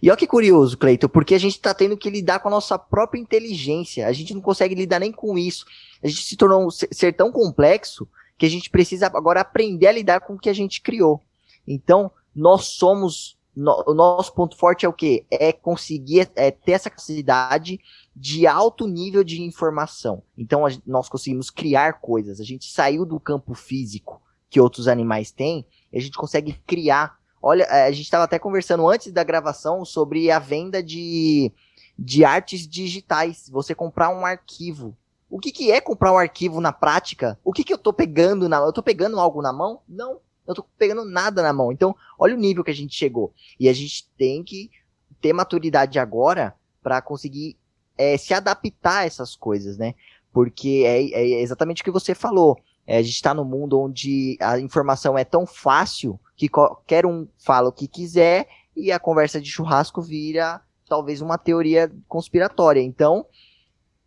[0.01, 2.77] E olha que curioso, Cleiton, porque a gente está tendo que lidar com a nossa
[2.77, 4.07] própria inteligência.
[4.07, 5.65] A gente não consegue lidar nem com isso.
[6.03, 9.91] A gente se tornou um ser tão complexo que a gente precisa agora aprender a
[9.91, 11.21] lidar com o que a gente criou.
[11.67, 15.25] Então, nós somos no, o nosso ponto forte é o quê?
[15.29, 17.79] É conseguir é, ter essa capacidade
[18.15, 20.23] de alto nível de informação.
[20.37, 22.39] Então a, nós conseguimos criar coisas.
[22.39, 27.18] A gente saiu do campo físico que outros animais têm e a gente consegue criar.
[27.41, 31.51] Olha, é, a gente estava até conversando antes da gravação sobre a venda de,
[31.97, 33.49] de artes digitais.
[33.49, 34.95] Você comprar um arquivo.
[35.29, 37.39] O que, que é comprar um arquivo na prática?
[37.43, 39.81] O que, que eu estou pegando na Eu estou pegando algo na mão?
[39.87, 41.71] Não eu tô pegando nada na mão.
[41.71, 43.31] Então, olha o nível que a gente chegou.
[43.59, 44.71] E a gente tem que
[45.21, 47.55] ter maturidade agora para conseguir
[47.95, 49.93] é, se adaptar a essas coisas, né?
[50.33, 52.59] Porque é, é exatamente o que você falou.
[52.89, 57.27] É, a gente está no mundo onde a informação é tão fácil que qualquer um
[57.37, 62.81] fala o que quiser e a conversa de churrasco vira talvez uma teoria conspiratória.
[62.81, 63.27] Então,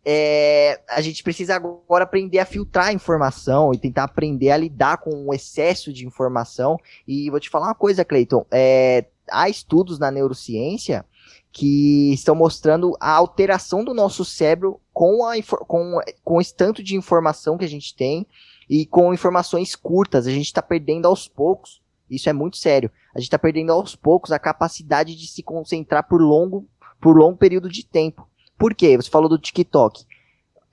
[0.03, 4.97] é, a gente precisa agora aprender a filtrar a informação e tentar aprender a lidar
[4.97, 6.77] com o excesso de informação.
[7.07, 8.45] E vou te falar uma coisa, Cleiton.
[8.51, 11.05] É, há estudos na neurociência
[11.53, 15.35] que estão mostrando a alteração do nosso cérebro com, a,
[15.67, 18.27] com, com esse tanto de informação que a gente tem
[18.69, 20.27] e com informações curtas.
[20.27, 21.81] A gente está perdendo aos poucos.
[22.09, 22.91] Isso é muito sério.
[23.13, 26.67] A gente está perdendo aos poucos a capacidade de se concentrar por longo,
[26.99, 28.27] por longo período de tempo.
[28.57, 28.95] Por quê?
[28.95, 30.05] Você falou do TikTok.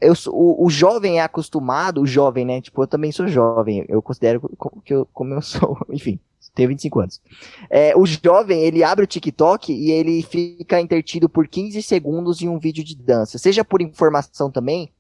[0.00, 2.60] Eu, o, o jovem é acostumado, o jovem, né?
[2.60, 3.84] Tipo, eu também sou jovem.
[3.88, 4.40] Eu considero
[4.84, 6.18] que eu, como eu sou, enfim,
[6.54, 7.20] tenho 25 anos.
[7.68, 12.48] É, o jovem, ele abre o TikTok e ele fica intertido por 15 segundos em
[12.48, 13.38] um vídeo de dança.
[13.38, 14.90] Seja por informação também,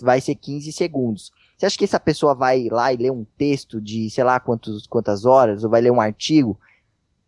[0.00, 1.32] vai ser 15 segundos.
[1.58, 4.86] Você acha que essa pessoa vai lá e ler um texto de, sei lá, quantos,
[4.86, 6.58] quantas horas, ou vai ler um artigo?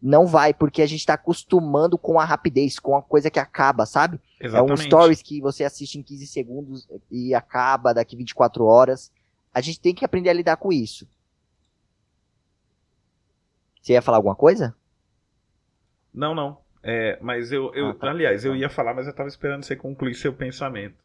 [0.01, 3.85] Não vai, porque a gente está acostumando com a rapidez, com a coisa que acaba,
[3.87, 4.21] sabe?
[4.41, 4.71] Exatamente.
[4.71, 9.13] É um stories que você assiste em 15 segundos e acaba daqui 24 horas.
[9.53, 11.09] A gente tem que aprender a lidar com isso.
[13.83, 14.77] Você ia falar alguma coisa?
[16.15, 16.59] Não, não.
[16.85, 18.11] É, mas eu, eu ah, tá.
[18.11, 20.97] aliás, eu ia falar, mas eu estava esperando você concluir seu pensamento.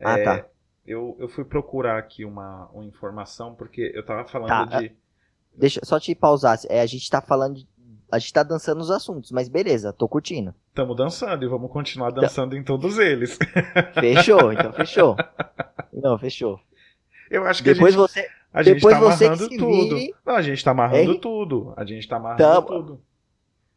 [0.00, 0.46] Ah, é, tá.
[0.86, 4.80] Eu, eu fui procurar aqui uma, uma informação, porque eu estava falando tá.
[4.80, 4.92] de.
[5.54, 6.58] Deixa só te pausar.
[6.68, 7.68] É, a gente está falando de
[8.12, 10.54] a gente tá dançando os assuntos, mas beleza, tô curtindo.
[10.74, 13.38] Tamo dançando e vamos continuar dançando em todos eles.
[13.98, 15.16] Fechou, então fechou.
[15.90, 16.60] Não, fechou.
[17.30, 19.96] Eu acho que depois a gente, você, a gente depois tá amarrando tudo.
[19.96, 20.14] Vire...
[20.26, 21.18] Não, a gente tá amarrando é...
[21.18, 21.72] tudo.
[21.74, 22.66] A gente tá amarrando Tamo...
[22.66, 23.00] tudo.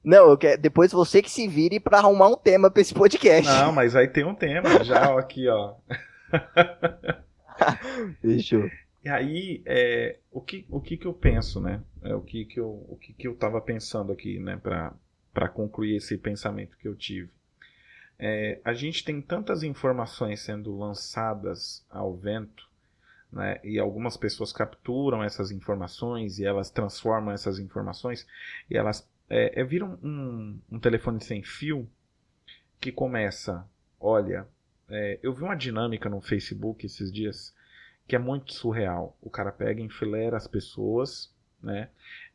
[0.03, 3.49] Não, eu quero, depois você que se vire para arrumar um tema para esse podcast.
[3.49, 5.75] Não, mas aí tem um tema já ó, aqui, ó.
[9.03, 11.83] E aí, é, o, que, o que que eu penso, né?
[12.01, 14.57] É, o que que eu, o que que eu estava pensando aqui, né?
[14.57, 17.29] Para concluir esse pensamento que eu tive.
[18.17, 22.67] É, a gente tem tantas informações sendo lançadas ao vento,
[23.31, 23.59] né?
[23.63, 28.25] E algumas pessoas capturam essas informações e elas transformam essas informações
[28.69, 31.87] e elas é, é, viram um, um telefone sem fio
[32.79, 33.67] que começa,
[33.99, 34.47] olha,
[34.89, 37.55] é, eu vi uma dinâmica no Facebook esses dias
[38.07, 39.17] que é muito surreal.
[39.21, 41.89] O cara pega, enfileira as pessoas, né?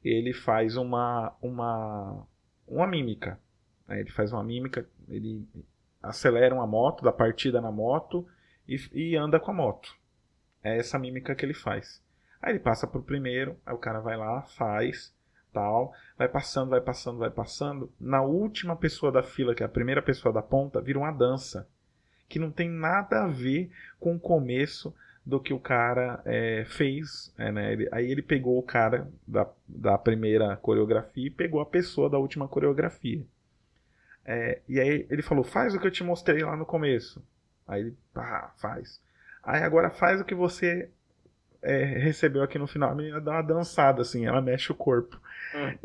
[0.04, 2.26] Ele faz uma uma
[2.66, 3.38] uma mímica.
[3.86, 4.00] Né?
[4.00, 5.46] Ele faz uma mímica, ele
[6.02, 8.26] acelera uma moto, dá partida na moto
[8.66, 9.94] e, e anda com a moto.
[10.62, 12.02] É essa mímica que ele faz.
[12.42, 15.14] Aí ele passa pro primeiro, aí o cara vai lá, faz,
[15.52, 17.92] tal, vai passando, vai passando, vai passando.
[18.00, 21.68] Na última pessoa da fila, que é a primeira pessoa da ponta, vira uma dança
[22.30, 24.94] que não tem nada a ver com o começo
[25.26, 27.34] do que o cara é, fez.
[27.36, 27.72] É, né?
[27.72, 32.18] ele, aí ele pegou o cara da, da primeira coreografia e pegou a pessoa da
[32.18, 33.26] última coreografia.
[34.24, 37.20] É, e aí ele falou: faz o que eu te mostrei lá no começo.
[37.66, 39.02] Aí ele, pá, faz.
[39.42, 40.88] Aí agora faz o que você
[41.60, 42.92] é, recebeu aqui no final.
[42.92, 45.20] A menina dá uma dançada assim, ela mexe o corpo.
[45.54, 45.78] Hum.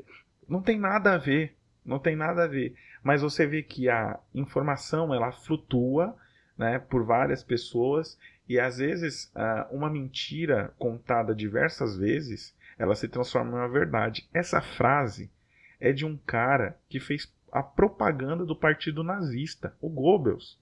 [0.47, 1.55] Não tem nada a ver.
[1.83, 2.75] Não tem nada a ver.
[3.01, 6.15] Mas você vê que a informação ela flutua
[6.57, 13.07] né, por várias pessoas e às vezes, ah, uma mentira contada diversas vezes, ela se
[13.07, 14.27] transforma em uma verdade.
[14.33, 15.31] Essa frase
[15.79, 20.59] é de um cara que fez a propaganda do partido nazista, o Goebbels.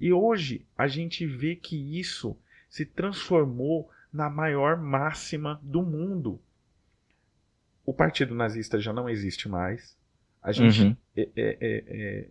[0.00, 2.38] E hoje a gente vê que isso
[2.68, 6.40] se transformou na maior máxima do mundo.
[7.84, 9.96] O partido nazista já não existe mais.
[10.42, 10.96] A gente uhum.
[11.16, 12.28] é, é, é, é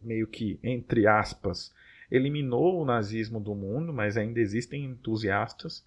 [0.00, 1.74] meio que, entre aspas,
[2.14, 5.84] eliminou o nazismo do mundo, mas ainda existem entusiastas.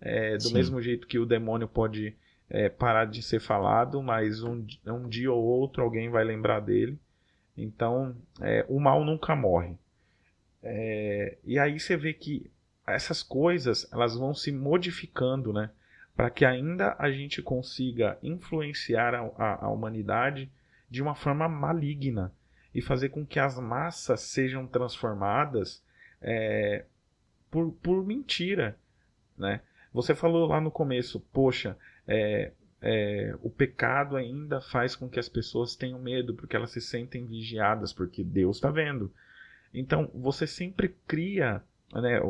[0.00, 0.54] É, do Sim.
[0.54, 2.14] mesmo jeito que o demônio pode
[2.48, 6.98] é, parar de ser falado, mas um, um, dia ou outro alguém vai lembrar dele.
[7.56, 9.76] Então, é, o mal nunca morre.
[10.62, 12.50] É, e aí você vê que
[12.86, 15.70] essas coisas elas vão se modificando, né?
[16.16, 20.50] Para que ainda a gente consiga influenciar a, a, a humanidade
[20.90, 22.32] de uma forma maligna
[22.74, 25.82] e fazer com que as massas sejam transformadas
[26.20, 26.84] é,
[27.50, 28.76] por, por mentira,
[29.36, 29.60] né?
[29.92, 31.76] Você falou lá no começo, poxa,
[32.06, 36.80] é, é, o pecado ainda faz com que as pessoas tenham medo, porque elas se
[36.80, 39.12] sentem vigiadas, porque Deus está vendo.
[39.72, 42.20] Então, você sempre cria, né,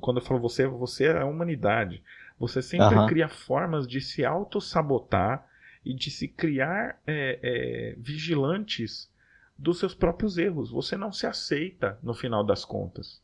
[0.00, 2.02] quando eu falo você, você é a humanidade.
[2.38, 3.06] Você sempre uhum.
[3.06, 5.48] cria formas de se auto-sabotar
[5.84, 9.10] e de se criar é, é, vigilantes
[9.58, 10.70] dos seus próprios erros.
[10.70, 13.20] Você não se aceita no final das contas.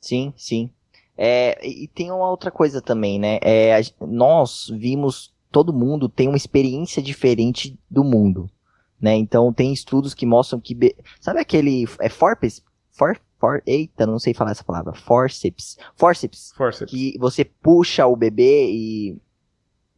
[0.00, 0.70] Sim, sim.
[1.16, 3.38] É, e tem uma outra coisa também, né?
[3.42, 8.50] É, nós vimos, todo mundo tem uma experiência diferente do mundo,
[8.98, 9.14] né?
[9.16, 14.32] Então tem estudos que mostram que, sabe aquele, é forceps, for, for, eita, não sei
[14.32, 16.90] falar essa palavra, forceps, forceps, forceps.
[16.90, 19.20] que você puxa o bebê e,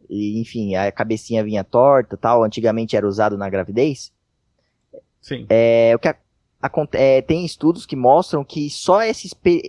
[0.08, 2.44] e, enfim, a cabecinha vinha torta, tal.
[2.44, 4.11] Antigamente era usado na gravidez.
[5.22, 5.46] Sim.
[5.48, 6.08] É, o que
[6.92, 9.26] é, tem estudos que mostram que só essa,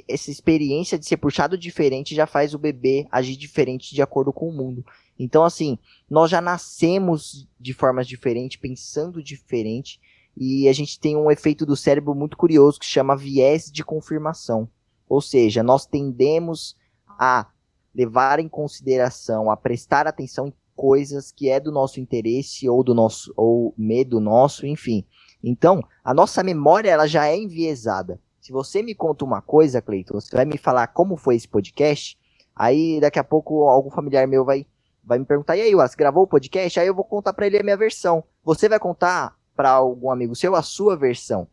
[0.07, 4.49] essa experiência de ser puxado diferente já faz o bebê agir diferente de acordo com
[4.49, 4.85] o mundo.
[5.17, 5.77] Então, assim,
[6.09, 9.99] nós já nascemos de formas diferentes, pensando diferente,
[10.35, 14.67] e a gente tem um efeito do cérebro muito curioso que chama viés de confirmação.
[15.07, 16.75] Ou seja, nós tendemos
[17.07, 17.47] a
[17.93, 22.95] levar em consideração, a prestar atenção em coisas que é do nosso interesse ou do
[22.95, 25.05] nosso ou medo nosso, enfim.
[25.43, 28.19] Então, a nossa memória ela já é enviesada.
[28.39, 32.17] Se você me conta uma coisa, Cleiton, você vai me falar como foi esse podcast,
[32.55, 34.65] aí daqui a pouco algum familiar meu vai,
[35.03, 36.79] vai me perguntar, e aí, você gravou o podcast?
[36.79, 38.23] Aí eu vou contar para ele a minha versão.
[38.43, 41.47] Você vai contar para algum amigo seu a sua versão.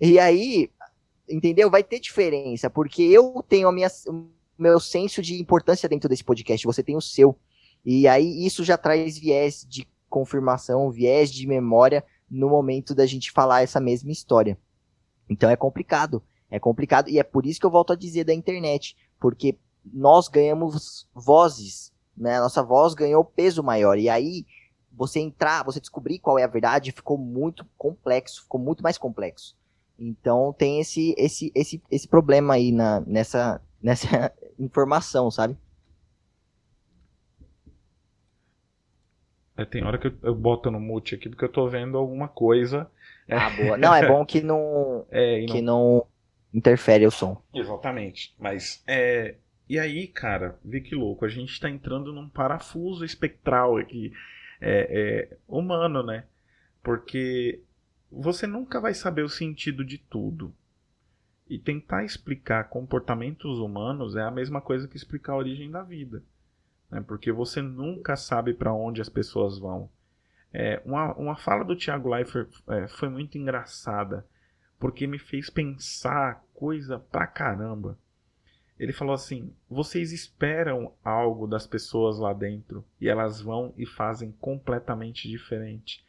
[0.00, 0.70] E aí,
[1.28, 1.70] entendeu?
[1.70, 4.26] Vai ter diferença, porque eu tenho a minha, o
[4.58, 7.36] meu senso de importância dentro desse podcast, você tem o seu.
[7.84, 13.30] E aí isso já traz viés de confirmação, viés de memória no momento da gente
[13.30, 14.58] falar essa mesma história.
[15.28, 18.34] Então é complicado, é complicado e é por isso que eu volto a dizer da
[18.34, 22.40] internet, porque nós ganhamos vozes, né?
[22.40, 24.44] Nossa voz ganhou peso maior e aí
[24.92, 29.56] você entrar, você descobrir qual é a verdade ficou muito complexo, ficou muito mais complexo.
[29.98, 35.56] Então tem esse esse esse esse problema aí na nessa nessa informação, sabe?
[39.56, 42.26] É, tem hora que eu, eu, boto no mute aqui porque eu tô vendo alguma
[42.26, 42.90] coisa.
[43.28, 43.76] Ah, boa.
[43.76, 45.96] Não, é bom que não, é, que não...
[45.96, 46.06] não
[46.52, 47.40] interfere o som.
[47.54, 48.34] Exatamente.
[48.38, 49.36] Mas, é...
[49.68, 51.24] E aí, cara, vê que louco.
[51.24, 54.12] A gente tá entrando num parafuso espectral aqui.
[54.60, 56.24] É, é, humano, né?
[56.82, 57.60] Porque
[58.10, 60.52] você nunca vai saber o sentido de tudo.
[61.48, 66.22] E tentar explicar comportamentos humanos é a mesma coisa que explicar a origem da vida
[66.90, 67.02] né?
[67.06, 69.88] porque você nunca sabe para onde as pessoas vão.
[70.52, 74.24] É, uma, uma fala do Tiago Leifert é, foi muito engraçada,
[74.78, 77.98] porque me fez pensar coisa pra caramba.
[78.78, 84.32] Ele falou assim: vocês esperam algo das pessoas lá dentro e elas vão e fazem
[84.32, 86.04] completamente diferente.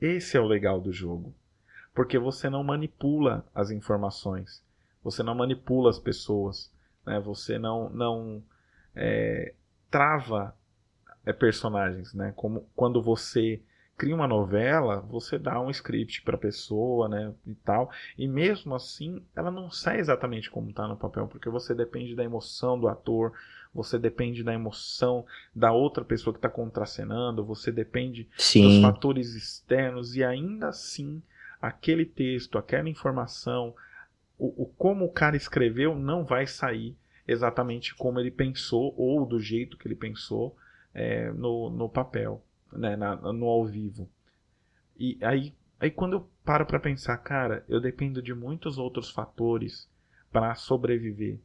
[0.00, 1.34] Esse é o legal do jogo,
[1.94, 4.62] porque você não manipula as informações,
[5.02, 6.72] você não manipula as pessoas,
[7.06, 7.20] né?
[7.20, 8.42] você não, não
[8.94, 9.54] é,
[9.92, 10.56] trava
[11.24, 12.32] é, personagens, né?
[12.34, 13.60] Como quando você
[13.96, 18.74] cria uma novela, você dá um script para a pessoa, né, e tal, e mesmo
[18.74, 22.88] assim ela não sai exatamente como está no papel, porque você depende da emoção do
[22.88, 23.32] ator,
[23.72, 25.24] você depende da emoção
[25.54, 28.62] da outra pessoa que está contracenando, você depende Sim.
[28.62, 31.22] dos fatores externos e ainda assim
[31.60, 33.72] aquele texto, aquela informação,
[34.36, 39.38] o, o como o cara escreveu não vai sair exatamente como ele pensou ou do
[39.38, 40.56] jeito que ele pensou
[40.94, 44.08] é, no, no papel, né, na, no ao vivo.
[44.98, 49.88] E aí, aí quando eu paro para pensar, cara, eu dependo de muitos outros fatores
[50.30, 51.38] para sobreviver.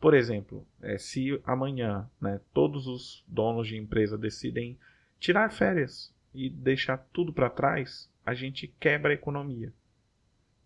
[0.00, 4.78] Por exemplo, é, se amanhã né, todos os donos de empresa decidem
[5.18, 9.72] tirar férias e deixar tudo para trás, a gente quebra a economia.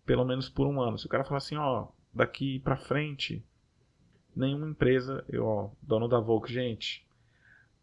[0.05, 0.97] Pelo menos por um ano.
[0.97, 3.43] Se o cara falar assim, ó, daqui para frente
[4.35, 7.05] nenhuma empresa, eu, ó, dono da Volk, gente,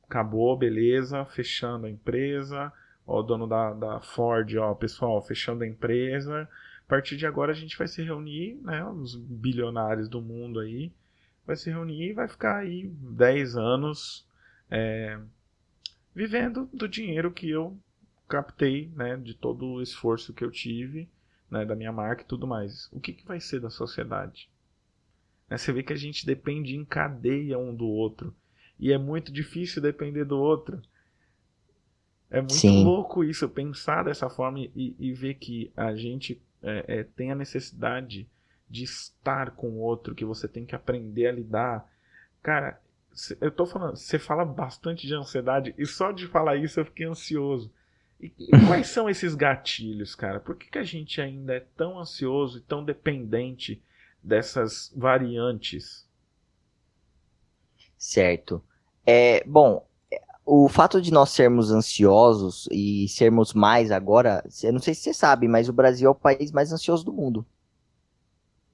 [0.05, 2.73] acabou, beleza, fechando a empresa,
[3.07, 6.49] ó, dono da, da Ford, ó, pessoal, fechando a empresa.
[6.85, 10.93] A partir de agora a gente vai se reunir, né, os bilionários do mundo aí,
[11.47, 14.27] vai se reunir e vai ficar aí 10 anos
[14.71, 15.19] é,
[16.15, 17.77] vivendo do dinheiro que eu
[18.29, 21.09] captei, né, de todo o esforço que eu tive,
[21.51, 22.89] né, da minha marca e tudo mais.
[22.93, 24.52] O que, que vai ser da sociedade?
[25.53, 25.59] Né?
[25.59, 28.35] Você vê que a gente depende em cadeia um do outro.
[28.81, 30.81] E é muito difícil depender do outro.
[32.31, 32.75] É muito Sim.
[32.75, 37.35] louco isso, pensar dessa forma e, e ver que a gente é, é, tem a
[37.35, 38.27] necessidade
[38.69, 41.87] de estar com o outro, que você tem que aprender a lidar.
[42.43, 42.81] Cara,
[43.13, 46.87] cê- eu tô falando, você fala bastante de ansiedade e só de falar isso eu
[46.87, 47.71] fiquei ansioso.
[48.21, 50.41] E, e quais são esses gatilhos, cara?
[50.41, 53.83] Por que, que a gente ainda é tão ansioso e tão dependente
[54.23, 56.07] dessas variantes?
[57.97, 58.63] Certo.
[59.07, 59.87] É, bom,
[60.45, 65.15] o fato de nós sermos ansiosos e sermos mais agora, eu não sei se você
[65.15, 67.47] sabe, mas o Brasil é o país mais ansioso do mundo.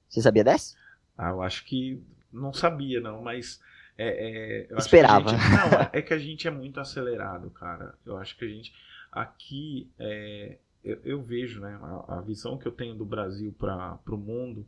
[0.09, 0.75] Você sabia dessa?
[1.17, 3.59] Ah, eu acho que não sabia, não, mas.
[3.97, 5.29] É, é, Esperava.
[5.29, 7.95] gente- não, é- é que a gente é muito acelerado, cara.
[8.05, 8.73] Eu acho que a gente.
[9.11, 11.77] Aqui, é, eu, eu vejo, né?
[11.81, 14.65] A, a visão que eu tenho do Brasil para o mundo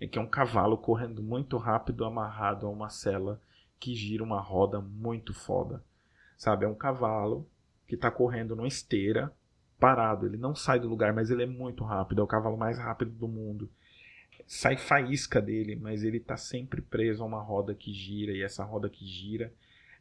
[0.00, 3.40] é que é um cavalo correndo muito rápido, amarrado a uma sela
[3.78, 5.84] que gira uma roda muito foda.
[6.36, 6.64] Sabe?
[6.64, 7.46] É um cavalo
[7.86, 9.32] que tá correndo numa esteira,
[9.78, 10.26] parado.
[10.26, 12.20] Ele não sai do lugar, mas ele é muito rápido.
[12.20, 13.70] É o cavalo mais rápido do mundo
[14.52, 18.64] sai faísca dele, mas ele tá sempre preso a uma roda que gira, e essa
[18.64, 19.52] roda que gira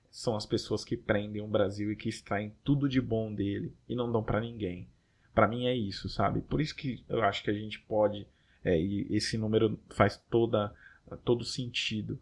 [0.09, 3.95] são as pessoas que prendem o Brasil e que extraem tudo de bom dele e
[3.95, 4.87] não dão pra ninguém.
[5.35, 6.41] Pra mim é isso, sabe?
[6.41, 8.25] Por isso que eu acho que a gente pode,
[8.63, 10.73] é, e esse número faz toda
[11.17, 12.19] todo sentido,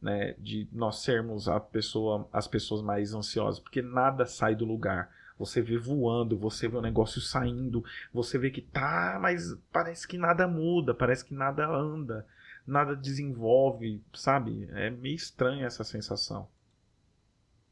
[0.00, 5.10] né, de nós sermos a pessoa, as pessoas mais ansiosas, porque nada sai do lugar.
[5.38, 7.82] Você vê voando, você vê o negócio saindo,
[8.12, 12.26] você vê que tá, mas parece que nada muda, parece que nada anda,
[12.66, 14.68] nada desenvolve, sabe?
[14.72, 16.46] É meio estranha essa sensação.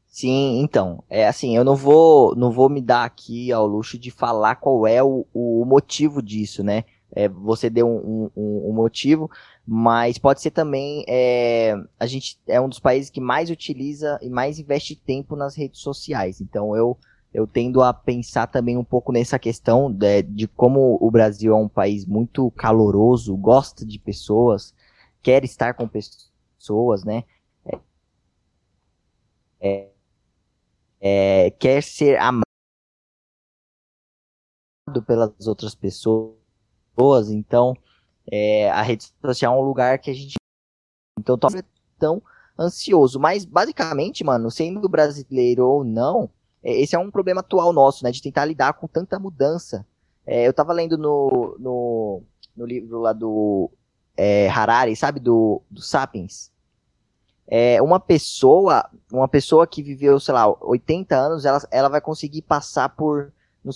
[0.07, 4.09] Sim, então, é assim, eu não vou, não vou me dar aqui ao luxo de
[4.09, 6.85] falar qual é o, o motivo disso, né?
[7.11, 9.29] É, você deu um, um, um motivo,
[9.65, 14.29] mas pode ser também, é, a gente é um dos países que mais utiliza e
[14.29, 16.97] mais investe tempo nas redes sociais, então eu,
[17.33, 21.55] eu tendo a pensar também um pouco nessa questão de, de como o Brasil é
[21.55, 24.73] um país muito caloroso, gosta de pessoas,
[25.23, 27.23] quer estar com pessoas, né?
[29.61, 29.89] É,
[30.99, 32.43] é, quer ser amado
[35.05, 36.38] pelas outras pessoas,
[37.29, 37.75] então
[38.31, 40.35] é, a rede social é um lugar que a gente
[41.19, 41.47] então tá
[41.97, 42.21] tão
[42.57, 46.29] ansioso, mas basicamente, mano, sendo brasileiro ou não,
[46.63, 49.85] é, esse é um problema atual nosso, né, de tentar lidar com tanta mudança.
[50.25, 52.21] É, eu tava lendo no, no,
[52.55, 53.69] no livro lá do
[54.15, 56.51] é, Harari, sabe, do, do Sapiens,
[57.51, 62.43] é, uma pessoa, uma pessoa que viveu, sei lá, 80 anos, ela, ela vai conseguir
[62.43, 63.33] passar por,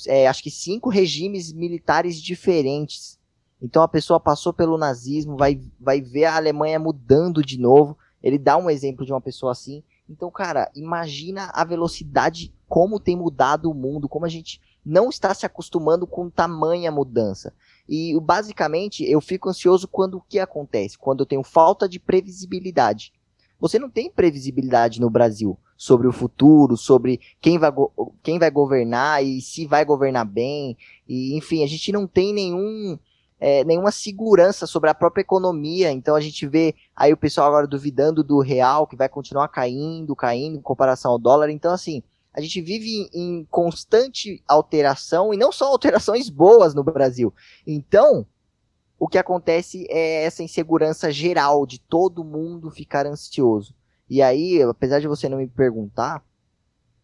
[0.08, 3.20] é, acho que cinco regimes militares diferentes.
[3.62, 7.98] Então a pessoa passou pelo nazismo, vai, vai ver a Alemanha mudando de novo.
[8.22, 9.84] Ele dá um exemplo de uma pessoa assim.
[10.10, 15.34] Então, cara, imagina a velocidade, como tem mudado o mundo, como a gente não está
[15.34, 17.54] se acostumando com tamanha mudança.
[17.88, 20.98] E basicamente eu fico ansioso quando o que acontece?
[20.98, 23.14] Quando eu tenho falta de previsibilidade.
[23.60, 27.70] Você não tem previsibilidade no Brasil sobre o futuro, sobre quem vai,
[28.24, 30.78] quem vai governar e se vai governar bem.
[31.06, 32.98] E, enfim, a gente não tem nenhum,
[33.38, 35.92] é, nenhuma segurança sobre a própria economia.
[35.92, 40.16] Então a gente vê aí o pessoal agora duvidando do real, que vai continuar caindo,
[40.16, 41.50] caindo em comparação ao dólar.
[41.50, 42.02] Então, assim,
[42.34, 47.34] a gente vive em, em constante alteração e não só alterações boas no Brasil.
[47.68, 48.26] Então,
[48.98, 53.76] o que acontece é essa insegurança geral de todo mundo ficar ansioso.
[54.10, 56.24] E aí, apesar de você não me perguntar,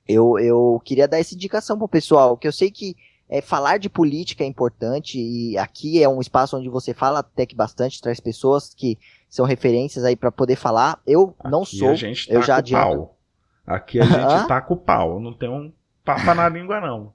[0.07, 2.95] eu, eu queria dar essa indicação pro pessoal, que eu sei que
[3.29, 7.45] é, falar de política é importante, e aqui é um espaço onde você fala até
[7.45, 8.97] que bastante, traz pessoas que
[9.29, 10.99] são referências aí para poder falar.
[11.05, 12.87] Eu não Aqui sou, a gente tá eu já com adianto.
[12.87, 13.17] pau.
[13.67, 15.71] Aqui a gente tá com pau, não tem um
[16.03, 17.13] papa na língua não.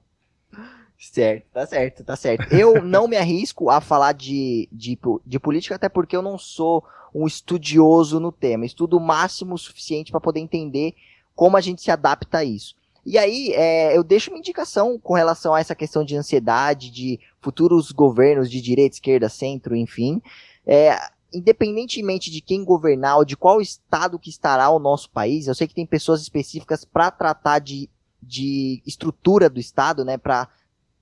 [0.97, 2.53] Certo, tá certo, tá certo.
[2.53, 6.83] Eu não me arrisco a falar de, de, de política, até porque eu não sou
[7.13, 8.65] um estudioso no tema.
[8.65, 10.93] Estudo o máximo suficiente para poder entender
[11.35, 12.75] como a gente se adapta a isso.
[13.05, 17.19] E aí, é, eu deixo uma indicação com relação a essa questão de ansiedade, de
[17.39, 20.21] futuros governos de direita, esquerda, centro, enfim.
[20.65, 20.97] É,
[21.31, 25.67] independentemente de quem governar ou de qual estado que estará o nosso país, eu sei
[25.67, 27.89] que tem pessoas específicas para tratar de,
[28.21, 30.47] de estrutura do estado, né, para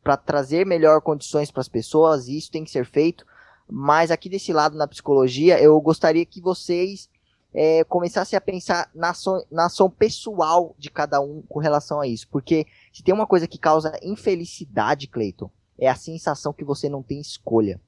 [0.04, 3.26] para trazer melhor condições para as pessoas, e isso tem que ser feito.
[3.70, 7.10] Mas aqui desse lado na psicologia, eu gostaria que vocês
[7.54, 12.08] é, começassem a pensar na ação, na ação pessoal de cada um com relação a
[12.08, 12.28] isso.
[12.28, 17.02] Porque se tem uma coisa que causa infelicidade, Cleiton, é a sensação que você não
[17.02, 17.80] tem escolha.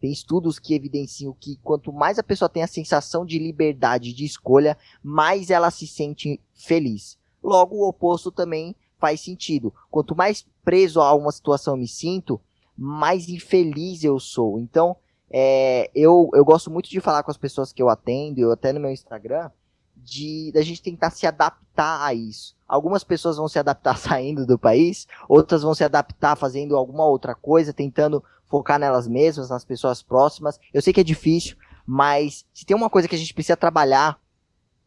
[0.00, 4.24] Tem estudos que evidenciam que quanto mais a pessoa tem a sensação de liberdade de
[4.24, 7.18] escolha, mais ela se sente feliz.
[7.42, 9.72] Logo, o oposto também faz sentido.
[9.90, 12.40] Quanto mais preso a uma situação me sinto,
[12.76, 14.58] mais infeliz eu sou.
[14.58, 14.96] Então,
[15.30, 18.72] é, eu, eu gosto muito de falar com as pessoas que eu atendo, eu até
[18.72, 19.50] no meu Instagram,
[19.96, 22.54] de da gente tentar se adaptar a isso.
[22.68, 27.34] Algumas pessoas vão se adaptar saindo do país, outras vão se adaptar fazendo alguma outra
[27.34, 30.60] coisa, tentando focar nelas mesmas, nas pessoas próximas.
[30.72, 34.18] Eu sei que é difícil, mas se tem uma coisa que a gente precisa trabalhar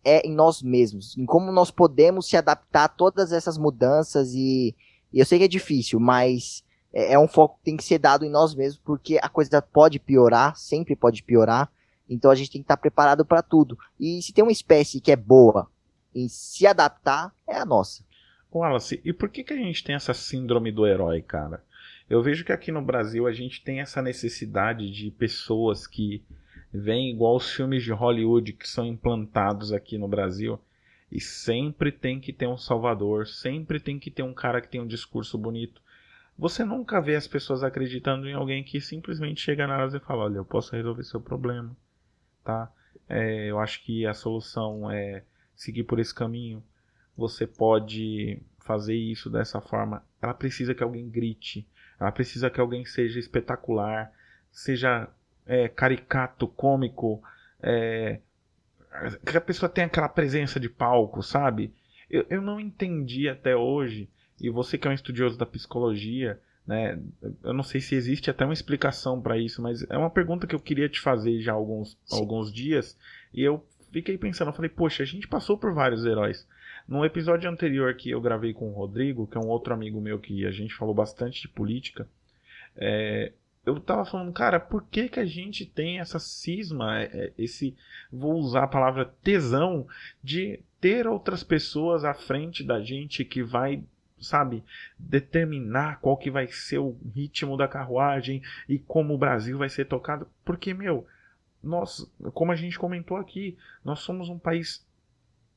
[0.07, 4.73] é em nós mesmos, em como nós podemos se adaptar a todas essas mudanças e,
[5.11, 7.99] e eu sei que é difícil, mas é, é um foco que tem que ser
[7.99, 11.69] dado em nós mesmos, porque a coisa pode piorar, sempre pode piorar,
[12.09, 13.77] então a gente tem que estar preparado para tudo.
[13.99, 15.69] E se tem uma espécie que é boa
[16.15, 18.01] em se adaptar, é a nossa.
[18.49, 21.61] Wallace, e por que, que a gente tem essa síndrome do herói, cara?
[22.09, 26.23] Eu vejo que aqui no Brasil a gente tem essa necessidade de pessoas que
[26.77, 30.59] vêm igual os filmes de Hollywood que são implantados aqui no Brasil
[31.11, 34.81] e sempre tem que ter um salvador, sempre tem que ter um cara que tem
[34.81, 35.81] um discurso bonito.
[36.37, 40.37] Você nunca vê as pessoas acreditando em alguém que simplesmente chega na e fala: Olha,
[40.37, 41.75] eu posso resolver seu problema,
[42.43, 42.71] tá?
[43.09, 45.23] É, eu acho que a solução é
[45.55, 46.63] seguir por esse caminho.
[47.15, 50.03] Você pode fazer isso dessa forma.
[50.21, 51.67] Ela precisa que alguém grite,
[51.99, 54.11] ela precisa que alguém seja espetacular,
[54.51, 55.09] seja
[55.47, 57.21] é, caricato, cômico,
[57.61, 58.19] é,
[59.25, 61.73] que a pessoa tenha aquela presença de palco, sabe?
[62.09, 66.99] Eu, eu não entendi até hoje, e você que é um estudioso da psicologia, né?
[67.43, 70.53] Eu não sei se existe até uma explicação para isso, mas é uma pergunta que
[70.53, 72.97] eu queria te fazer já há alguns, alguns dias,
[73.33, 76.47] e eu fiquei pensando, eu falei, poxa, a gente passou por vários heróis.
[76.87, 80.19] No episódio anterior que eu gravei com o Rodrigo, que é um outro amigo meu
[80.19, 82.07] que a gente falou bastante de política,
[82.75, 83.33] é,
[83.67, 87.75] eu tava falando, cara, por que, que a gente tem essa cisma, é, é, esse,
[88.09, 89.85] vou usar a palavra tesão,
[90.23, 93.83] de ter outras pessoas à frente da gente que vai,
[94.21, 94.63] sabe,
[94.97, 99.83] determinar qual que vai ser o ritmo da carruagem e como o Brasil vai ser
[99.83, 100.25] tocado?
[100.45, 101.05] Porque, meu,
[101.61, 104.87] nós, como a gente comentou aqui, nós somos um país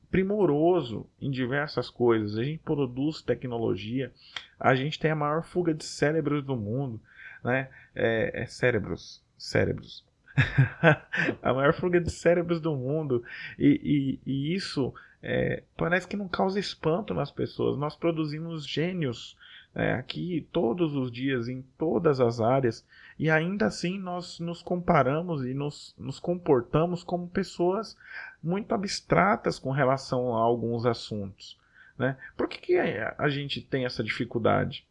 [0.09, 2.37] primoroso em diversas coisas.
[2.37, 4.11] A gente produz tecnologia,
[4.59, 6.99] a gente tem a maior fuga de cérebros do mundo,
[7.43, 7.69] né?
[7.95, 10.05] É, é cérebros, cérebros.
[11.41, 13.23] a maior fuga de cérebros do mundo
[13.59, 17.77] e, e, e isso é, parece que não causa espanto nas pessoas.
[17.77, 19.37] Nós produzimos gênios
[19.75, 22.85] é, aqui todos os dias em todas as áreas
[23.17, 27.97] e ainda assim nós nos comparamos e nos, nos comportamos como pessoas
[28.41, 31.59] muito abstratas com relação a alguns assuntos.
[31.97, 32.17] Né?
[32.35, 34.85] Por que, que a gente tem essa dificuldade?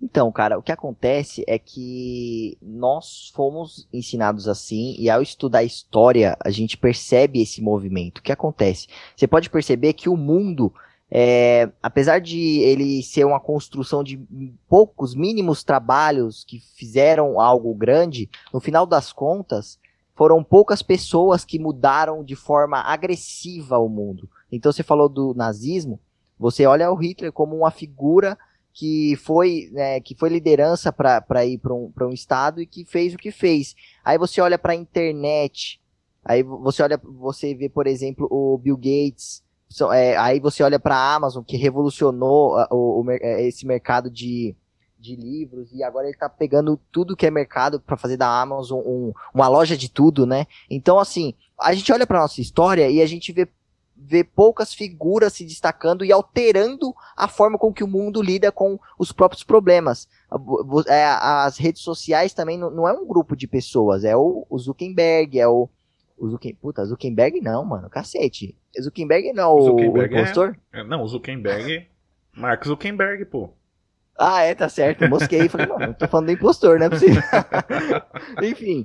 [0.00, 6.36] Então, cara, o que acontece é que nós fomos ensinados assim, e ao estudar história,
[6.40, 8.18] a gente percebe esse movimento.
[8.18, 8.86] O que acontece?
[9.16, 10.72] Você pode perceber que o mundo
[11.10, 14.18] é, apesar de ele ser uma construção de
[14.68, 19.78] poucos mínimos trabalhos que fizeram algo grande, no final das contas,
[20.14, 24.28] foram poucas pessoas que mudaram de forma agressiva o mundo.
[24.52, 25.98] Então você falou do nazismo,
[26.38, 28.36] você olha o Hitler como uma figura
[28.78, 33.12] que foi, né, que foi liderança para ir para um, um estado e que fez
[33.12, 33.74] o que fez.
[34.04, 35.80] Aí você olha para a internet,
[36.24, 39.42] aí você olha, você vê, por exemplo, o Bill Gates,
[39.92, 44.54] é, aí você olha para a Amazon, que revolucionou o, o, é, esse mercado de,
[44.96, 48.78] de livros, e agora ele está pegando tudo que é mercado para fazer da Amazon
[48.86, 50.46] um, uma loja de tudo, né?
[50.70, 53.48] Então, assim, a gente olha para nossa história e a gente vê,
[54.00, 58.78] vê poucas figuras se destacando e alterando a forma com que o mundo lida com
[58.98, 60.08] os próprios problemas.
[60.86, 65.48] É, as redes sociais também não, é um grupo de pessoas, é o, Zuckerberg, é
[65.48, 65.68] o
[66.16, 66.60] o Zuckerberg.
[66.60, 67.88] Puta, Zuckerberg não, mano.
[67.88, 68.56] Cacete.
[68.80, 70.58] Zuckerberg não, o, Zuckerberg o impostor?
[70.72, 70.82] É...
[70.82, 71.86] Não, o Zuckerberg.
[72.36, 73.50] Mark Zuckerberg, pô.
[74.18, 75.08] Ah, é, tá certo.
[75.08, 75.48] Mosquei.
[75.48, 77.22] Falei, não, não tô falando do impostor, não é possível.
[78.42, 78.84] Enfim.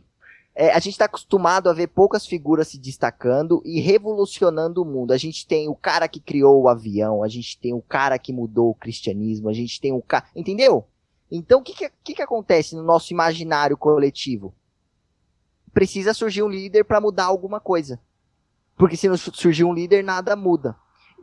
[0.56, 5.12] É, a gente está acostumado a ver poucas figuras se destacando e revolucionando o mundo.
[5.12, 8.32] A gente tem o cara que criou o avião, a gente tem o cara que
[8.32, 10.26] mudou o cristianismo, a gente tem o cara.
[10.36, 10.86] Entendeu?
[11.32, 14.54] Então, o que, que, que acontece no nosso imaginário coletivo?
[15.74, 18.00] precisa surgir um líder para mudar alguma coisa.
[18.78, 20.76] Porque se não surgir um líder, nada muda.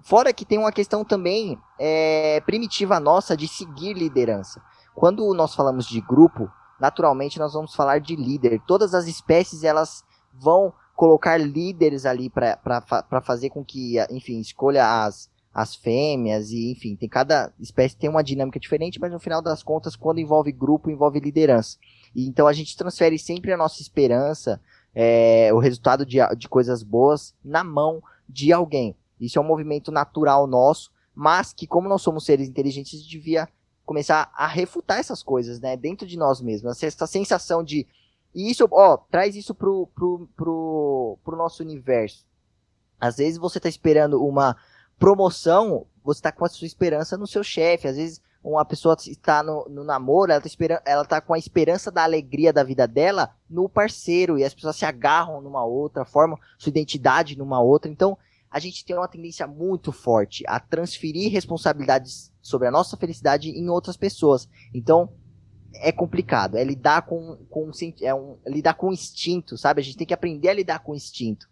[0.02, 4.60] Fora que tem uma questão também é, primitiva nossa de seguir liderança.
[4.94, 6.50] Quando nós falamos de grupo,
[6.80, 8.60] naturalmente nós vamos falar de líder.
[8.66, 15.30] Todas as espécies elas vão colocar líderes ali para fazer com que, enfim, escolha as,
[15.52, 19.62] as fêmeas e, enfim, tem cada espécie tem uma dinâmica diferente, mas no final das
[19.62, 21.78] contas, quando envolve grupo, envolve liderança.
[22.14, 24.60] E, então a gente transfere sempre a nossa esperança,
[24.94, 28.94] é, o resultado de, de coisas boas na mão de alguém.
[29.20, 33.48] Isso é um movimento natural nosso, mas que como nós somos seres inteligentes, devia
[33.90, 37.88] começar a refutar essas coisas, né, dentro de nós mesmos, essa sensação de
[38.32, 42.24] e isso, ó, traz isso pro, pro, pro, pro nosso universo.
[43.00, 44.56] Às vezes você tá esperando uma
[44.96, 49.42] promoção, você tá com a sua esperança no seu chefe, às vezes uma pessoa está
[49.42, 52.86] no, no namoro, ela tá, esperando, ela tá com a esperança da alegria da vida
[52.86, 57.90] dela no parceiro, e as pessoas se agarram numa outra, formam sua identidade numa outra.
[57.90, 58.16] Então,
[58.50, 63.68] a gente tem uma tendência muito forte a transferir responsabilidades sobre a nossa felicidade em
[63.68, 64.48] outras pessoas.
[64.74, 65.12] Então,
[65.74, 67.70] é complicado, é lidar com, com
[68.02, 69.80] é um, lidar com instinto, sabe?
[69.80, 71.48] A gente tem que aprender a lidar com instinto.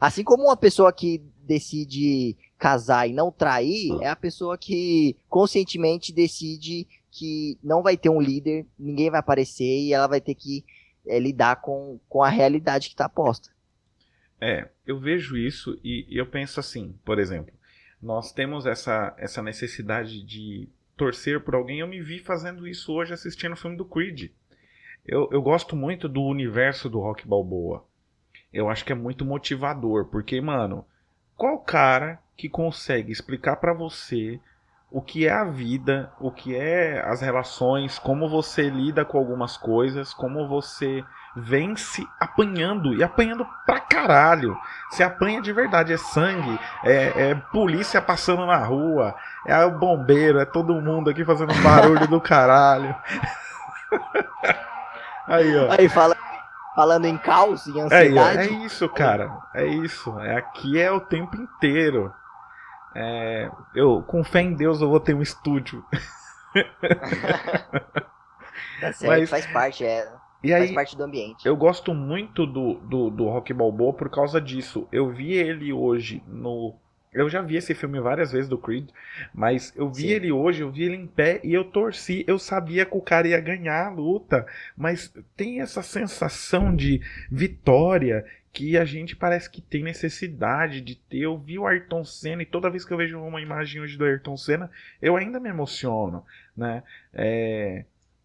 [0.00, 6.12] Assim como uma pessoa que decide casar e não trair é a pessoa que conscientemente
[6.12, 10.64] decide que não vai ter um líder, ninguém vai aparecer e ela vai ter que
[11.06, 13.50] é, lidar com, com a realidade que está posta.
[14.40, 17.52] É, eu vejo isso e, e eu penso assim, por exemplo,
[18.00, 21.80] nós temos essa, essa necessidade de torcer por alguém.
[21.80, 24.30] Eu me vi fazendo isso hoje assistindo o filme do Creed.
[25.06, 27.84] Eu, eu gosto muito do universo do Rock Balboa.
[28.52, 30.84] Eu acho que é muito motivador, porque, mano,
[31.36, 34.40] qual cara que consegue explicar para você
[34.90, 39.56] o que é a vida, o que é as relações, como você lida com algumas
[39.56, 41.04] coisas, como você
[41.36, 44.56] vence apanhando e apanhando pra caralho.
[44.90, 49.14] Você apanha de verdade, é sangue, é, é, polícia passando na rua,
[49.46, 52.94] é o bombeiro, é todo mundo aqui fazendo barulho do caralho.
[55.28, 55.70] Aí, ó.
[55.70, 56.16] Aí fala,
[56.74, 58.38] falando em caos e ansiedade.
[58.38, 59.30] É, é isso, cara.
[59.54, 60.18] É isso.
[60.20, 62.12] É, aqui é o tempo inteiro.
[63.00, 65.84] É, eu, com fé em Deus, eu vou ter um estúdio.
[68.80, 70.12] tá certo, Mas, faz parte, é.
[70.42, 71.46] E faz aí, parte do ambiente.
[71.46, 74.88] Eu gosto muito do, do, do Rock Balboa por causa disso.
[74.90, 76.74] Eu vi ele hoje no.
[77.12, 78.90] Eu já vi esse filme várias vezes do Creed,
[79.32, 80.08] mas eu vi Sim.
[80.08, 82.24] ele hoje, eu vi ele em pé e eu torci.
[82.26, 84.44] Eu sabia que o cara ia ganhar a luta,
[84.76, 88.24] mas tem essa sensação de vitória
[88.58, 91.18] que a gente parece que tem necessidade de ter.
[91.18, 94.04] Eu vi o Ayrton Senna e toda vez que eu vejo uma imagem hoje do
[94.04, 94.68] Ayrton Senna,
[95.00, 96.24] eu ainda me emociono,
[96.56, 96.82] né?
[97.14, 97.84] É...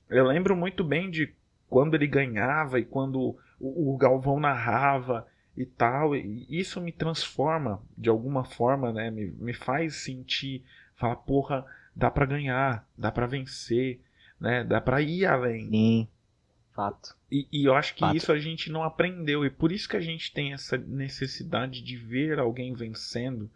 [0.09, 1.31] Eu lembro muito bem de
[1.69, 6.15] quando ele ganhava e quando o, o Galvão narrava e tal.
[6.15, 9.11] E isso me transforma de alguma forma, né?
[9.11, 10.63] Me, me faz sentir,
[10.95, 11.63] falar, porra,
[11.95, 13.99] dá para ganhar, dá para vencer,
[14.41, 14.63] né?
[14.63, 15.69] Dá para ir além.
[15.69, 16.07] Sim.
[16.75, 17.15] Fato.
[17.31, 18.15] E, e eu acho que Fato.
[18.15, 19.45] isso a gente não aprendeu.
[19.45, 23.49] E por isso que a gente tem essa necessidade de ver alguém vencendo.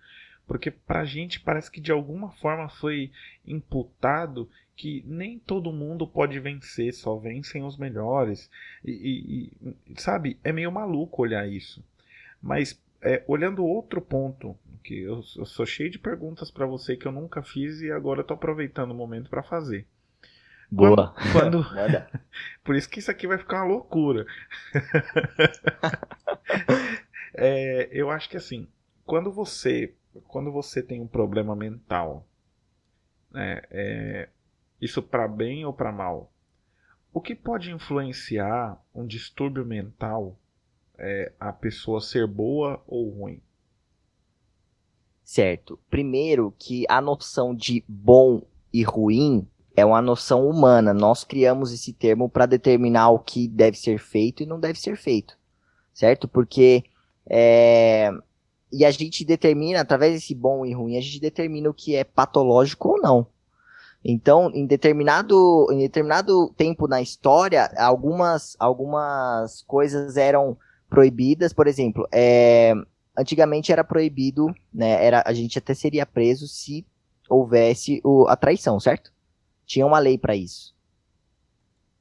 [0.45, 3.11] Porque pra gente parece que de alguma forma foi
[3.45, 8.49] imputado que nem todo mundo pode vencer, só vencem os melhores.
[8.86, 11.84] E, e, e sabe, é meio maluco olhar isso.
[12.41, 17.05] Mas é, olhando outro ponto, que eu, eu sou cheio de perguntas para você que
[17.05, 19.86] eu nunca fiz e agora estou aproveitando o momento para fazer.
[20.70, 21.13] Boa.
[21.32, 22.22] Quando, quando...
[22.63, 24.26] Por isso que isso aqui vai ficar uma loucura.
[27.34, 28.68] é, eu acho que assim,
[29.05, 29.95] quando você,
[30.28, 32.28] quando você tem um problema mental,
[33.32, 34.30] né, é,
[34.82, 36.32] isso para bem ou para mal?
[37.13, 40.38] O que pode influenciar um distúrbio mental
[40.97, 43.41] é, a pessoa ser boa ou ruim?
[45.24, 45.80] Certo.
[45.89, 49.47] Primeiro que a noção de bom e ruim
[49.78, 50.91] é uma noção humana.
[50.91, 54.97] Nós criamos esse termo para determinar o que deve ser feito e não deve ser
[54.97, 55.38] feito,
[55.93, 56.28] certo?
[56.28, 56.84] Porque
[57.30, 58.11] é...
[58.73, 62.03] e a gente determina através desse bom e ruim, a gente determina o que é
[62.03, 63.28] patológico ou não.
[64.03, 70.57] Então, em determinado, em determinado tempo na história, algumas, algumas coisas eram
[70.89, 71.53] proibidas.
[71.53, 72.73] Por exemplo, é,
[73.15, 75.05] antigamente era proibido, né?
[75.05, 76.86] Era, a gente até seria preso se
[77.30, 79.11] houvesse o, a traição, certo?
[79.68, 80.76] Tinha uma lei para isso.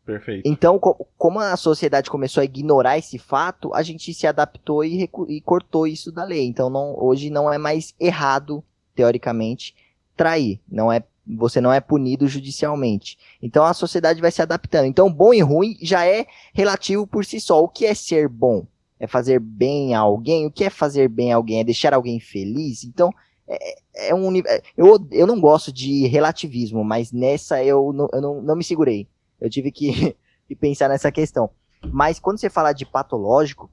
[0.07, 0.49] Perfeito.
[0.49, 5.11] Então, co como a sociedade começou a ignorar esse fato, a gente se adaptou e,
[5.29, 6.47] e cortou isso da lei.
[6.47, 8.63] Então, não, hoje não é mais errado,
[8.95, 9.75] teoricamente,
[10.17, 10.61] trair.
[10.71, 13.19] Não é você não é punido judicialmente.
[13.43, 14.87] Então a sociedade vai se adaptando.
[14.87, 17.61] Então bom e ruim já é relativo por si só.
[17.61, 18.65] O que é ser bom?
[18.99, 20.47] É fazer bem a alguém?
[20.47, 21.61] O que é fazer bem a alguém?
[21.61, 22.85] É deixar alguém feliz?
[22.85, 23.13] Então
[23.49, 24.35] é, é um
[24.77, 29.09] eu, eu não gosto de relativismo, mas nessa eu não, eu não, não me segurei.
[29.41, 30.17] Eu tive que,
[30.47, 31.51] que pensar nessa questão.
[31.93, 33.71] Mas quando você fala de patológico,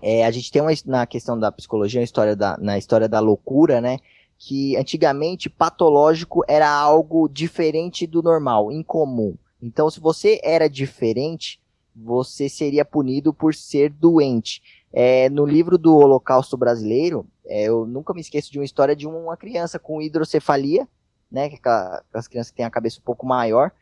[0.00, 3.80] é, a gente tem uma, na questão da psicologia, história da, na história da loucura,
[3.80, 3.98] né?
[4.38, 9.34] que antigamente patológico era algo diferente do normal, incomum.
[9.62, 11.60] Então, se você era diferente,
[11.94, 14.62] você seria punido por ser doente.
[14.92, 19.06] É, no livro do Holocausto Brasileiro, É, eu nunca me esqueço de uma história de
[19.06, 20.86] uma criança com hidrocefalia,
[21.30, 23.72] né, que é as crianças que têm a cabeça um pouco maior,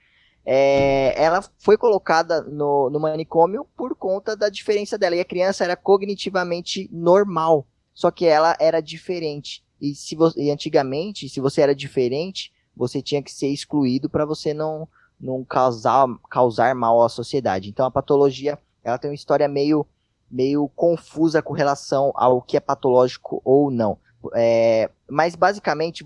[0.47, 5.17] é, ela foi colocada no, no manicômio por conta da diferença dela.
[5.17, 9.65] E a criança era cognitivamente normal, só que ela era diferente.
[9.81, 14.53] E, se e antigamente, se você era diferente, você tinha que ser excluído para você
[14.53, 14.87] não,
[15.19, 17.71] não causar, causar mal à sociedade.
[17.71, 19.87] Então a patologia ela tem uma história meio,
[20.31, 23.99] meio confusa com relação ao que é patológico ou não.
[24.35, 26.05] É, mas basicamente,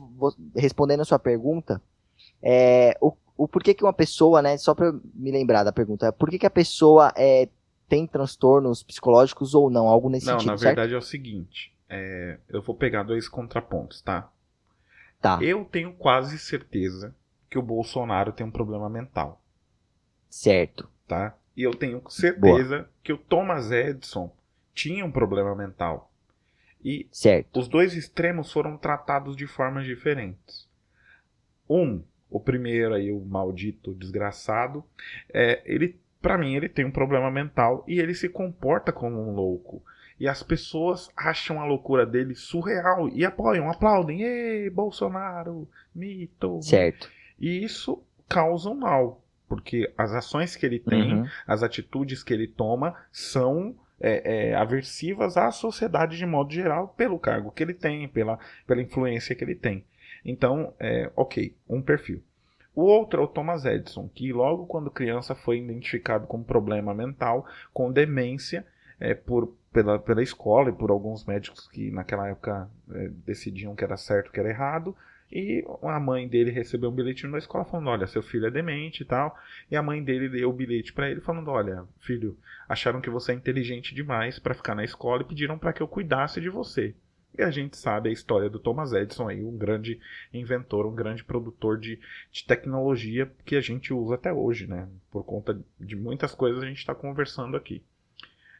[0.54, 1.80] respondendo a sua pergunta,
[2.42, 6.28] é, o, o porquê que uma pessoa, né, só para me lembrar da pergunta, por
[6.30, 7.48] que, que a pessoa é,
[7.88, 11.72] tem transtornos psicológicos ou não, algo nesse não, sentido, Não, na verdade é o seguinte,
[11.88, 14.30] é, eu vou pegar dois contrapontos, tá?
[15.20, 15.38] Tá.
[15.42, 17.14] Eu tenho quase certeza
[17.50, 19.40] que o Bolsonaro tem um problema mental.
[20.28, 20.88] Certo.
[21.06, 21.34] Tá?
[21.58, 22.90] E eu tenho certeza Boa.
[23.02, 24.32] que o Thomas Edison
[24.72, 26.08] tinha um problema mental.
[26.84, 27.58] E certo.
[27.58, 30.68] os dois extremos foram tratados de formas diferentes.
[31.68, 32.00] Um
[32.30, 34.84] o primeiro aí, o maldito desgraçado,
[35.32, 39.34] é, ele, para mim, ele tem um problema mental e ele se comporta como um
[39.34, 39.82] louco.
[40.20, 46.60] E as pessoas acham a loucura dele surreal e apoiam, aplaudem, ei, Bolsonaro, mito.
[46.62, 47.10] Certo.
[47.40, 51.26] E isso causa um mal, porque as ações que ele tem, uhum.
[51.46, 57.18] as atitudes que ele toma são é, é, aversivas à sociedade de modo geral, pelo
[57.18, 59.84] cargo que ele tem, pela, pela influência que ele tem.
[60.24, 62.22] Então, é, ok, um perfil.
[62.74, 67.44] O outro é o Thomas Edison, que logo quando criança foi identificado com problema mental,
[67.72, 68.64] com demência,
[69.00, 73.82] é, por, pela, pela escola e por alguns médicos que naquela época é, decidiam que
[73.82, 74.94] era certo que era errado.
[75.30, 79.02] E a mãe dele recebeu um bilhetinho da escola falando: Olha, seu filho é demente
[79.02, 79.36] e tal.
[79.70, 82.36] E a mãe dele deu o bilhete para ele falando: Olha, filho,
[82.68, 85.88] acharam que você é inteligente demais para ficar na escola e pediram para que eu
[85.88, 86.94] cuidasse de você.
[87.36, 90.00] E a gente sabe a história do Thomas Edison aí, um grande
[90.32, 92.00] inventor, um grande produtor de,
[92.32, 94.88] de tecnologia que a gente usa até hoje, né?
[95.10, 97.82] Por conta de muitas coisas a gente está conversando aqui.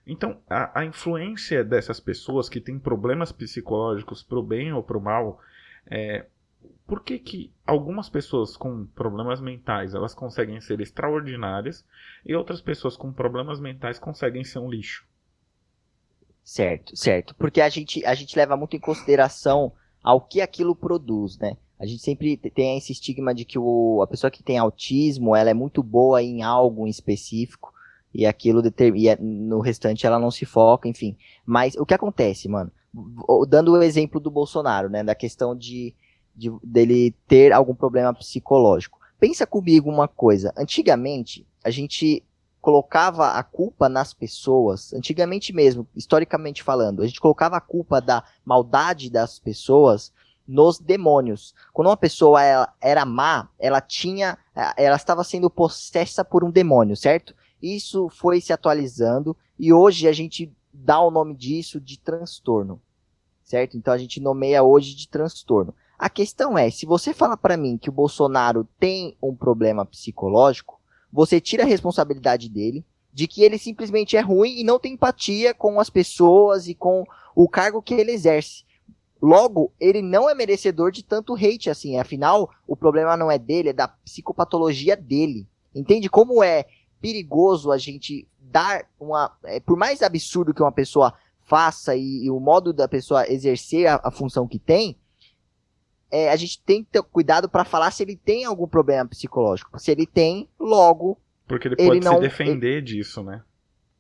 [0.06, 4.96] Então, a, a, influência dessas pessoas que têm problemas psicológicos para o bem ou para
[4.96, 5.40] o mal,
[5.86, 6.24] é,
[6.86, 11.84] por que, que algumas pessoas com problemas mentais elas conseguem ser extraordinárias
[12.24, 15.06] e outras pessoas com problemas mentais conseguem ser um lixo?
[16.42, 17.34] Certo, certo.
[17.34, 21.58] Porque a gente, a gente leva muito em consideração ao que aquilo produz, né?
[21.78, 25.50] A gente sempre tem esse estigma de que o, a pessoa que tem autismo, ela
[25.50, 27.72] é muito boa em algo em específico
[28.12, 28.62] e aquilo
[28.96, 31.16] e é, no restante ela não se foca, enfim.
[31.44, 32.72] Mas o que acontece, mano?
[33.46, 35.04] Dando o exemplo do Bolsonaro, né?
[35.04, 35.94] Da questão de,
[36.38, 38.98] de dele ter algum problema psicológico.
[39.18, 40.52] Pensa comigo uma coisa.
[40.56, 42.24] Antigamente, a gente
[42.60, 48.22] colocava a culpa nas pessoas, antigamente mesmo, historicamente falando, a gente colocava a culpa da
[48.44, 50.12] maldade das pessoas
[50.46, 51.54] nos demônios.
[51.72, 54.38] Quando uma pessoa ela, era má, ela tinha,
[54.76, 57.34] ela estava sendo possessa por um demônio, certo?
[57.62, 62.80] Isso foi se atualizando e hoje a gente dá o nome disso de transtorno,
[63.42, 63.76] certo?
[63.76, 65.74] Então a gente nomeia hoje de transtorno.
[65.98, 70.80] A questão é, se você fala para mim que o Bolsonaro tem um problema psicológico,
[71.12, 75.52] você tira a responsabilidade dele, de que ele simplesmente é ruim e não tem empatia
[75.52, 78.64] com as pessoas e com o cargo que ele exerce.
[79.20, 81.98] Logo, ele não é merecedor de tanto hate assim.
[81.98, 85.48] Afinal, o problema não é dele, é da psicopatologia dele.
[85.74, 86.66] Entende como é
[87.00, 89.36] perigoso a gente dar uma.
[89.44, 91.12] É, por mais absurdo que uma pessoa
[91.44, 94.96] faça e, e o modo da pessoa exercer a, a função que tem,
[96.10, 99.78] é, a gente tem que ter cuidado para falar se ele tem algum problema psicológico.
[99.78, 101.18] Se ele tem, logo.
[101.46, 102.82] Porque ele pode ele não, se defender ele...
[102.82, 103.42] disso, né?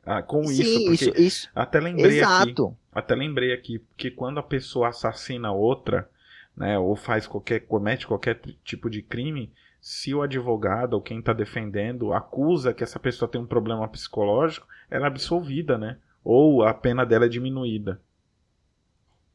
[0.04, 2.68] Ah, com Sim, isso, isso, isso, até lembrei Exato.
[2.68, 6.08] aqui, até lembrei aqui que quando a pessoa assassina outra,
[6.56, 11.34] né, ou faz qualquer comete qualquer tipo de crime, se o advogado ou quem está
[11.34, 15.98] defendendo acusa que essa pessoa tem um problema psicológico, ela é absolvida, né?
[16.24, 18.00] Ou a pena dela é diminuída.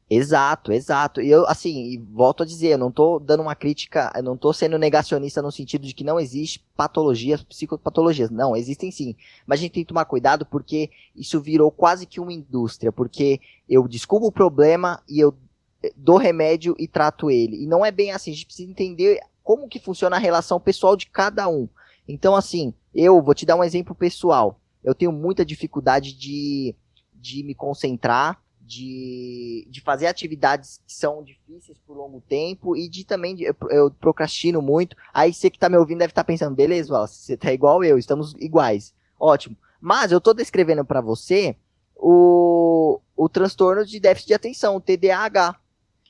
[0.08, 1.20] Exato, exato.
[1.20, 4.52] E eu, assim, volto a dizer, eu não tô dando uma crítica, eu não tô
[4.52, 8.30] sendo negacionista no sentido de que não existe patologias, psicopatologias.
[8.30, 9.16] Não, existem sim.
[9.46, 13.40] Mas a gente tem que tomar cuidado porque isso virou quase que uma indústria, porque
[13.68, 15.34] eu descubro o problema e eu
[15.82, 17.62] eh, dou remédio e trato ele.
[17.62, 20.96] E não é bem assim, a gente precisa entender como que funciona a relação pessoal
[20.96, 21.66] de cada um.
[22.06, 24.60] Então, assim, eu vou te dar um exemplo pessoal.
[24.82, 26.74] Eu tenho muita dificuldade de,
[27.14, 33.04] de me concentrar, de, de fazer atividades que são difíceis por longo tempo e de
[33.04, 34.96] também de, eu, procrastino muito.
[35.12, 37.84] Aí você que tá me ouvindo deve estar tá pensando, beleza, Wallace, você tá igual
[37.84, 38.94] eu, estamos iguais.
[39.18, 39.56] Ótimo.
[39.80, 41.56] Mas eu tô descrevendo para você
[41.94, 45.56] o o transtorno de déficit de atenção, o TDAH.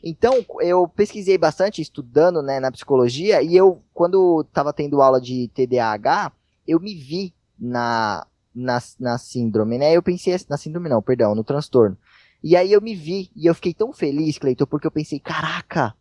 [0.03, 5.49] Então, eu pesquisei bastante estudando né, na psicologia e eu, quando estava tendo aula de
[5.55, 6.33] TDAH,
[6.67, 9.93] eu me vi na, na, na síndrome, né?
[9.93, 11.97] Eu pensei, na síndrome não, perdão, no transtorno.
[12.45, 15.95] E aí eu me vi e eu fiquei tão feliz, Cleiton, porque eu pensei, caraca,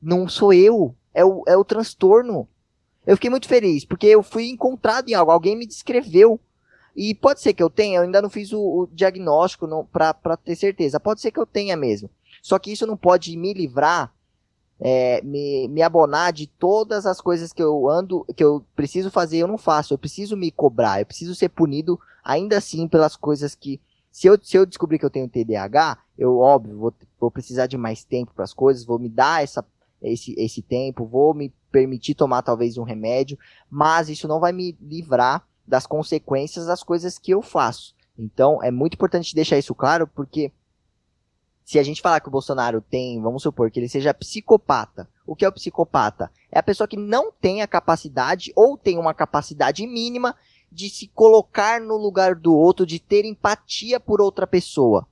[0.00, 2.48] não sou eu, é o, é o transtorno.
[3.06, 6.40] Eu fiquei muito feliz, porque eu fui encontrado em algo, alguém me descreveu.
[6.96, 10.56] E pode ser que eu tenha, eu ainda não fiz o, o diagnóstico para ter
[10.56, 10.98] certeza.
[10.98, 12.08] Pode ser que eu tenha mesmo.
[12.40, 14.10] Só que isso não pode me livrar,
[14.80, 19.36] é, me, me abonar de todas as coisas que eu ando, que eu preciso fazer,
[19.36, 19.92] eu não faço.
[19.92, 23.78] Eu preciso me cobrar, eu preciso ser punido ainda assim pelas coisas que.
[24.14, 27.76] Se eu, se eu descobrir que eu tenho TDAH, eu, óbvio, vou, vou precisar de
[27.76, 29.66] mais tempo para as coisas, vou me dar essa,
[30.00, 33.36] esse, esse tempo, vou me permitir tomar talvez um remédio,
[33.68, 37.92] mas isso não vai me livrar das consequências das coisas que eu faço.
[38.16, 40.52] Então, é muito importante deixar isso claro, porque
[41.64, 45.08] se a gente falar que o Bolsonaro tem, vamos supor que ele seja psicopata.
[45.26, 46.30] O que é o psicopata?
[46.52, 50.36] É a pessoa que não tem a capacidade ou tem uma capacidade mínima
[50.74, 55.06] de se colocar no lugar do outro, de ter empatia por outra pessoa.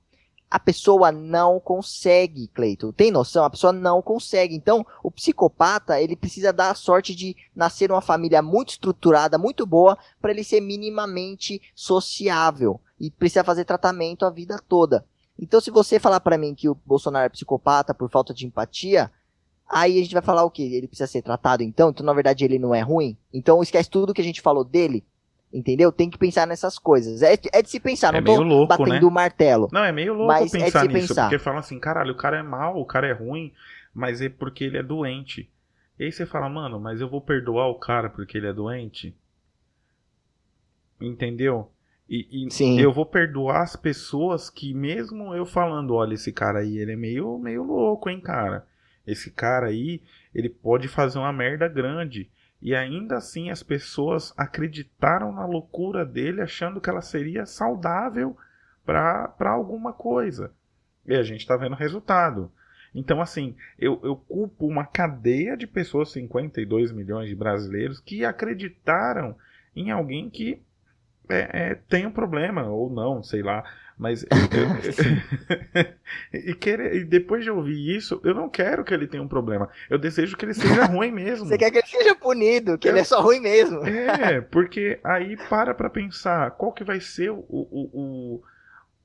[0.51, 2.93] A pessoa não consegue, Cleito.
[2.93, 3.43] Tem noção?
[3.43, 4.55] A pessoa não consegue.
[4.55, 9.65] Então, o psicopata, ele precisa dar a sorte de nascer numa família muito estruturada, muito
[9.65, 12.79] boa, para ele ser minimamente sociável.
[12.99, 15.03] E precisa fazer tratamento a vida toda.
[15.39, 19.11] Então, se você falar para mim que o Bolsonaro é psicopata por falta de empatia,
[19.67, 20.61] aí a gente vai falar o quê?
[20.61, 21.89] Ele precisa ser tratado então?
[21.89, 23.17] Então, na verdade, ele não é ruim?
[23.33, 25.03] Então, esquece tudo que a gente falou dele.
[25.53, 25.91] Entendeu?
[25.91, 27.21] Tem que pensar nessas coisas.
[27.21, 29.07] É, é de se pensar, É não tô meio louco, batendo né?
[29.07, 29.69] o martelo.
[29.71, 31.21] Não, é meio louco Mas é de pensar se nisso, pensar.
[31.29, 33.53] porque fala assim, caralho, o cara é mau, o cara é ruim,
[33.93, 35.47] mas é porque ele é doente.
[35.99, 39.15] E aí você fala, mano, mas eu vou perdoar o cara porque ele é doente?
[40.99, 41.69] Entendeu?
[42.09, 46.77] E, e eu vou perdoar as pessoas que, mesmo eu falando, olha, esse cara aí,
[46.77, 48.65] ele é meio, meio louco, hein, cara?
[49.05, 50.01] Esse cara aí,
[50.33, 52.29] ele pode fazer uma merda grande.
[52.63, 58.37] E ainda assim as pessoas acreditaram na loucura dele, achando que ela seria saudável
[58.85, 60.53] para alguma coisa.
[61.05, 62.49] E a gente tá vendo o resultado.
[62.95, 69.35] Então, assim, eu, eu culpo uma cadeia de pessoas, 52 milhões de brasileiros, que acreditaram
[69.75, 70.61] em alguém que
[71.27, 73.61] é, é, tem um problema, ou não, sei lá.
[73.97, 74.23] Mas.
[74.29, 75.93] eu- eu-
[76.51, 79.69] e, querer- e depois de ouvir isso, eu não quero que ele tenha um problema.
[79.89, 81.45] Eu desejo que ele seja ruim mesmo.
[81.45, 83.85] Você quer que ele seja punido, que ele é só ruim mesmo.
[83.85, 88.43] É, porque aí para pra pensar qual que vai ser o, o, o,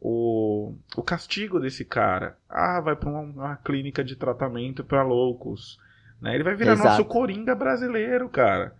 [0.00, 2.36] o, o castigo desse cara.
[2.48, 5.78] Ah, vai pra uma, uma clínica de tratamento pra loucos.
[6.20, 6.34] Né?
[6.34, 6.88] Ele vai virar Exato.
[6.88, 8.74] nosso coringa brasileiro, cara.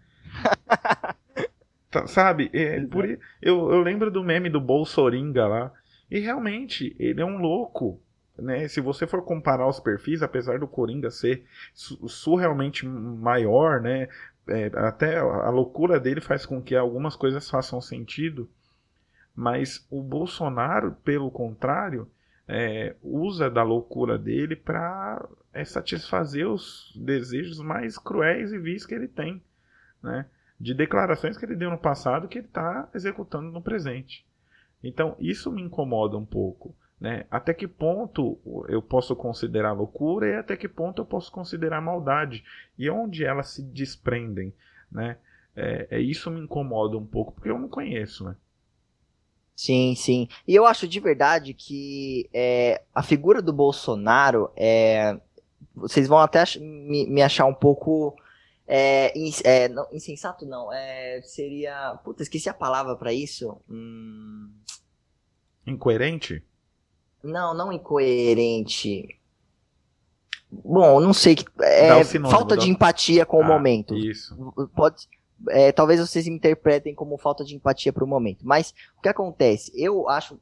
[1.90, 2.50] Tá, sabe?
[2.52, 5.72] É, por eu, eu lembro do meme do Bolsoringa lá.
[6.10, 8.00] E realmente, ele é um louco.
[8.38, 8.68] Né?
[8.68, 11.44] Se você for comparar os perfis, apesar do Coringa ser
[11.74, 14.08] su- surrealmente maior, né?
[14.46, 18.48] É, até a loucura dele faz com que algumas coisas façam sentido,
[19.36, 22.08] mas o Bolsonaro, pelo contrário,
[22.46, 25.28] é, usa da loucura dele para
[25.66, 29.42] satisfazer os desejos mais cruéis e vis que ele tem,
[30.02, 30.26] né?
[30.58, 34.26] De declarações que ele deu no passado que ele está executando no presente.
[34.82, 36.74] Então isso me incomoda um pouco.
[37.00, 37.26] Né?
[37.30, 42.44] Até que ponto eu posso considerar loucura e até que ponto eu posso considerar maldade
[42.76, 44.52] e onde elas se desprendem,
[44.90, 45.16] né?
[45.54, 48.34] É, é isso me incomoda um pouco porque eu não conheço, né?
[49.58, 50.28] Sim, sim.
[50.46, 55.18] E eu acho de verdade que é, a figura do Bolsonaro é.
[55.74, 58.16] Vocês vão até me, me achar um pouco.
[58.70, 59.12] É,
[59.44, 60.70] é, não, insensato, não.
[60.72, 61.98] É, seria.
[62.04, 63.56] Puta, esqueci a palavra pra isso.
[63.68, 64.52] Hum,
[65.66, 66.44] Incoerente?
[67.22, 69.18] não, não incoerente.
[70.50, 71.34] Bom, não sei.
[71.36, 73.94] que- é, o sinônimo, falta dá de o- empatia com o Ah, momento.
[73.94, 74.36] Isso.
[74.74, 75.06] pode
[75.50, 78.40] é, talvez vocês me interpretem como falta de empatia para o momento.
[78.44, 79.70] Mas o que acontece?
[79.76, 80.38] Eu acho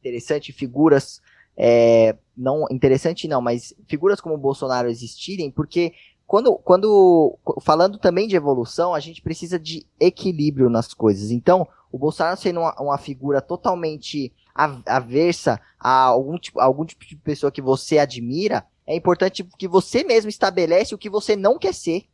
[0.00, 1.20] interessante figuras
[1.56, 5.92] é, não interessante não, mas figuras como o Bolsonaro existirem, porque
[6.32, 11.30] quando, quando falando também de evolução, a gente precisa de equilíbrio nas coisas.
[11.30, 17.04] Então, o Bolsonaro sendo uma, uma figura totalmente a- aversa a algum tipo, algum tipo
[17.04, 21.58] de pessoa que você admira, é importante que você mesmo estabelece o que você não
[21.58, 22.04] quer ser.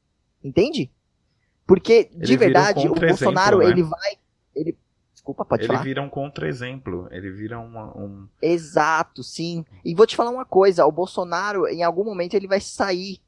[0.43, 0.91] Entende?
[1.64, 3.66] Porque, de Ele vira um verdade, o Bolsonaro, né?
[3.66, 4.19] ele vai.
[4.53, 4.77] Ele,
[5.14, 5.85] desculpa, pode ele falar.
[5.85, 7.07] vira um contra-exemplo.
[7.12, 8.27] Ele vira uma, um.
[8.43, 9.64] Exato, sim.
[9.85, 13.21] E vou te falar uma coisa: o Bolsonaro, em algum momento, ele vai sair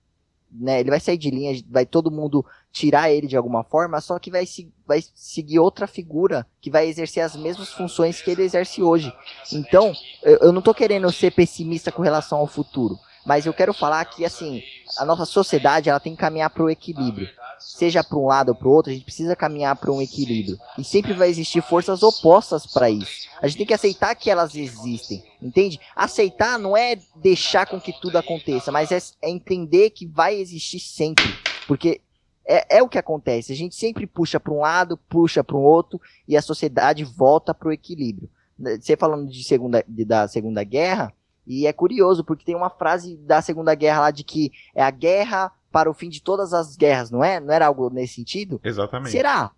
[0.53, 0.81] né?
[0.81, 4.31] Ele vai sair de linha, vai todo mundo tirar ele de alguma forma, só que
[4.31, 8.83] vai, se, vai seguir outra figura que vai exercer as mesmas funções que ele exerce
[8.83, 9.13] hoje.
[9.53, 9.93] Então,
[10.23, 14.05] eu, eu não tô querendo ser pessimista com relação ao futuro, mas eu quero falar
[14.05, 14.63] que, assim,
[14.99, 17.29] a nossa sociedade, ela tem que caminhar para o equilíbrio
[17.61, 20.59] seja para um lado ou para o outro, a gente precisa caminhar para um equilíbrio.
[20.79, 23.29] E sempre vai existir forças opostas para isso.
[23.41, 25.79] A gente tem que aceitar que elas existem, entende?
[25.95, 30.81] Aceitar não é deixar com que tudo aconteça, mas é, é entender que vai existir
[30.81, 31.25] sempre.
[31.67, 32.01] Porque
[32.47, 33.53] é, é, o que acontece.
[33.53, 37.55] A gente sempre puxa para um lado, puxa para o outro e a sociedade volta
[37.55, 38.29] para o equilíbrio.
[38.59, 41.13] Você falando de segunda, de, da Segunda Guerra,
[41.51, 44.91] e é curioso porque tem uma frase da Segunda Guerra lá de que é a
[44.91, 47.41] guerra para o fim de todas as guerras, não é?
[47.41, 48.61] Não era algo nesse sentido?
[48.63, 49.11] Exatamente.
[49.11, 49.51] Será?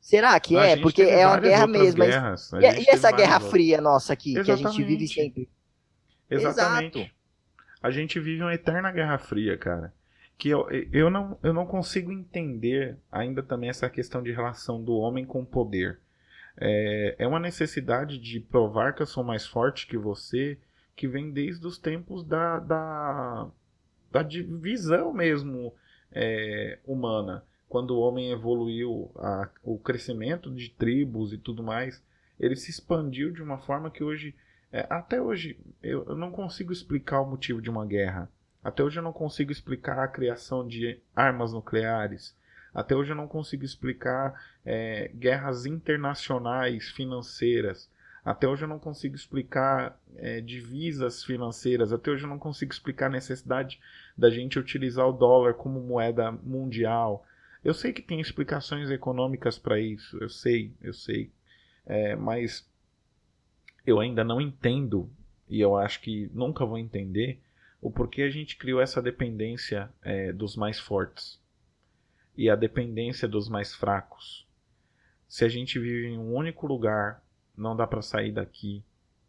[0.00, 0.76] Será que a é?
[0.76, 2.02] Porque é uma guerra mesmo.
[2.02, 2.50] Guerras.
[2.54, 4.62] E, e essa guerra fria nossa aqui, Exatamente.
[4.62, 5.48] que a gente vive sempre?
[6.30, 6.98] Exatamente.
[6.98, 7.14] Exato.
[7.82, 9.92] A gente vive uma eterna guerra fria, cara.
[10.38, 14.94] Que eu, eu, não, eu não consigo entender ainda também essa questão de relação do
[14.94, 15.98] homem com o poder.
[16.56, 20.58] É, é uma necessidade de provar que eu sou mais forte que você,
[20.94, 23.50] que vem desde os tempos da, da
[24.14, 25.74] da divisão mesmo
[26.12, 27.44] é, humana.
[27.68, 32.00] Quando o homem evoluiu, a, o crescimento de tribos e tudo mais,
[32.38, 34.32] ele se expandiu de uma forma que hoje,
[34.70, 38.30] é, até hoje, eu, eu não consigo explicar o motivo de uma guerra.
[38.62, 42.36] Até hoje eu não consigo explicar a criação de armas nucleares.
[42.72, 47.90] Até hoje eu não consigo explicar é, guerras internacionais financeiras.
[48.24, 51.92] Até hoje eu não consigo explicar é, divisas financeiras.
[51.92, 53.78] Até hoje eu não consigo explicar a necessidade
[54.16, 57.26] da gente utilizar o dólar como moeda mundial.
[57.62, 61.30] Eu sei que tem explicações econômicas para isso, eu sei, eu sei.
[61.84, 62.66] É, mas
[63.86, 65.10] eu ainda não entendo,
[65.48, 67.40] e eu acho que nunca vou entender,
[67.80, 71.38] o porquê a gente criou essa dependência é, dos mais fortes
[72.36, 74.46] e a dependência dos mais fracos.
[75.28, 77.23] Se a gente vive em um único lugar,
[77.56, 78.82] não dá para sair daqui.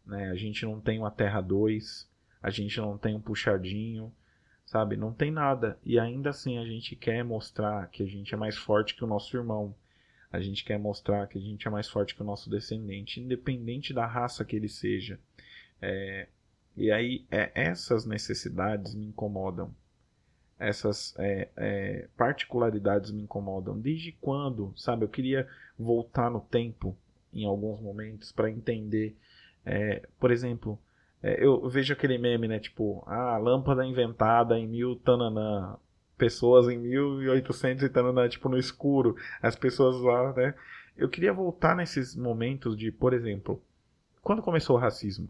[0.05, 0.30] Né?
[0.30, 2.09] A gente não tem uma Terra 2,
[2.41, 4.13] a gente não tem um puxadinho,
[4.65, 4.97] sabe?
[4.97, 5.80] Não tem nada.
[5.84, 9.07] E ainda assim a gente quer mostrar que a gente é mais forte que o
[9.07, 9.76] nosso irmão.
[10.32, 13.93] A gente quer mostrar que a gente é mais forte que o nosso descendente, independente
[13.93, 15.19] da raça que ele seja.
[15.82, 16.28] É,
[16.76, 19.73] e aí é, essas necessidades me incomodam.
[20.59, 23.80] Essas é, é, particularidades me incomodam.
[23.80, 25.03] Desde quando, sabe?
[25.03, 25.47] Eu queria
[25.78, 26.97] voltar no tempo
[27.36, 29.15] em alguns momentos para entender.
[29.65, 30.79] É, por exemplo,
[31.21, 32.59] é, eu vejo aquele meme, né?
[32.59, 35.77] Tipo, ah, lâmpada inventada em mil tananã.
[36.17, 39.15] Pessoas em 1800 e tananã, tipo, no escuro.
[39.41, 40.55] As pessoas lá, né?
[40.95, 43.61] Eu queria voltar nesses momentos de, por exemplo,
[44.21, 45.27] quando começou o racismo?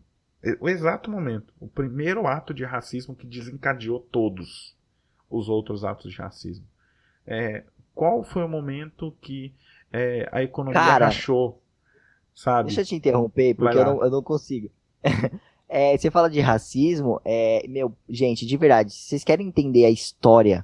[0.59, 1.51] O exato momento.
[1.59, 4.75] O primeiro ato de racismo que desencadeou todos
[5.29, 6.67] os outros atos de racismo.
[7.25, 7.63] É,
[7.95, 9.53] qual foi o momento que
[9.91, 11.61] é, a economia Cara, rachou,
[12.35, 12.67] sabe?
[12.67, 14.69] Deixa eu te interromper, porque eu não, eu não consigo.
[15.67, 19.89] É, você fala de racismo, é, meu, gente, de verdade, se vocês querem entender a
[19.89, 20.63] história,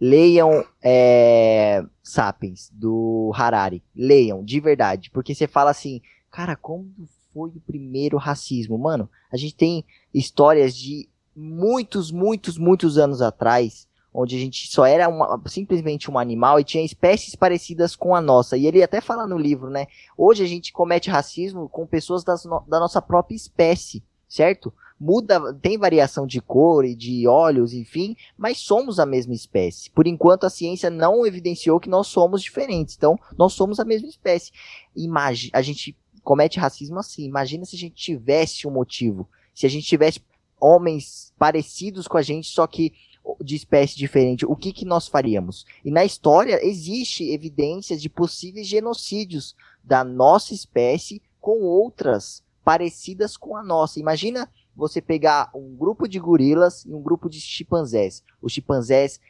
[0.00, 3.82] leiam é, Sapiens, do Harari.
[3.94, 5.10] Leiam, de verdade.
[5.10, 6.92] Porque você fala assim, cara, como
[7.32, 8.78] foi o primeiro racismo?
[8.78, 14.86] Mano, a gente tem histórias de muitos, muitos, muitos anos atrás, onde a gente só
[14.86, 18.56] era uma, simplesmente um animal e tinha espécies parecidas com a nossa.
[18.56, 19.86] E ele até fala no livro, né?
[20.16, 24.72] Hoje a gente comete racismo com pessoas das, da nossa própria espécie certo?
[24.98, 29.90] Muda, tem variação de cor e de olhos, enfim, mas somos a mesma espécie.
[29.90, 32.96] Por enquanto, a ciência não evidenciou que nós somos diferentes.
[32.96, 34.52] Então, nós somos a mesma espécie.
[34.94, 37.24] Imagina, a gente comete racismo assim.
[37.24, 39.28] Imagina se a gente tivesse um motivo.
[39.54, 40.20] Se a gente tivesse
[40.58, 42.94] homens parecidos com a gente, só que
[43.40, 45.64] de espécie diferente, o que, que nós faríamos?
[45.84, 53.56] E na história existe evidências de possíveis genocídios da nossa espécie com outras parecidas com
[53.56, 54.00] a nossa.
[54.00, 58.22] Imagina você pegar um grupo de gorilas e um grupo de chimpanzés.
[58.42, 59.20] Os chimpanzés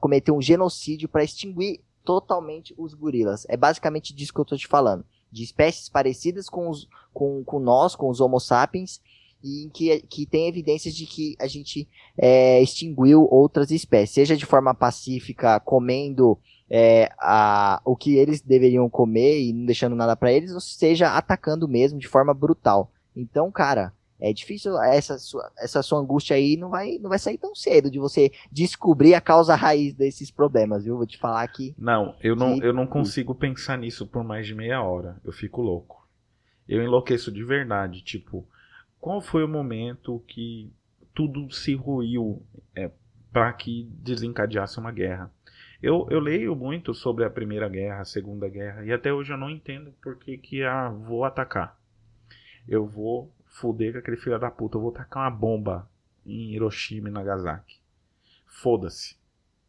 [0.00, 3.44] cometer um genocídio para extinguir totalmente os gorilas.
[3.48, 5.04] É basicamente disso que eu estou te falando.
[5.30, 9.00] De espécies parecidas com, os, com, com nós, com os Homo sapiens,
[9.42, 14.46] e que, que tem evidências de que a gente é, extinguiu outras espécies, seja de
[14.46, 16.38] forma pacífica, comendo
[16.70, 21.16] é, a, o que eles deveriam comer e não deixando nada para eles, ou seja,
[21.16, 22.92] atacando mesmo de forma brutal.
[23.14, 27.38] Então, cara, é difícil essa sua, essa sua angústia aí não vai não vai sair
[27.38, 30.96] tão cedo de você descobrir a causa raiz desses problemas, viu?
[30.96, 31.74] Vou te falar aqui.
[31.78, 35.20] Não, eu não, eu não consigo pensar nisso por mais de meia hora.
[35.24, 36.06] Eu fico louco.
[36.68, 38.02] Eu enlouqueço de verdade.
[38.02, 38.44] Tipo,
[39.00, 40.72] qual foi o momento que
[41.14, 42.42] tudo se ruiu
[42.74, 42.90] é,
[43.32, 45.32] para que desencadeasse uma guerra.
[45.82, 49.36] Eu, eu leio muito sobre a Primeira Guerra, a Segunda Guerra, e até hoje eu
[49.36, 51.78] não entendo por que, que ah, vou atacar.
[52.66, 55.88] Eu vou foder com aquele filho da puta, eu vou tacar uma bomba
[56.26, 57.80] em Hiroshima e Nagasaki.
[58.46, 59.16] Foda-se.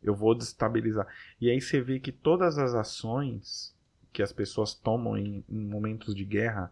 [0.02, 1.08] Eu vou destabilizar.
[1.40, 3.76] E aí você vê que todas as ações
[4.12, 6.72] que as pessoas tomam em, em momentos de guerra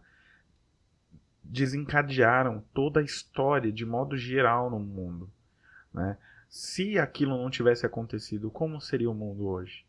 [1.48, 5.30] desencadearam toda a história de modo geral no mundo.
[5.92, 6.16] Né?
[6.48, 9.84] Se aquilo não tivesse acontecido, como seria o mundo hoje?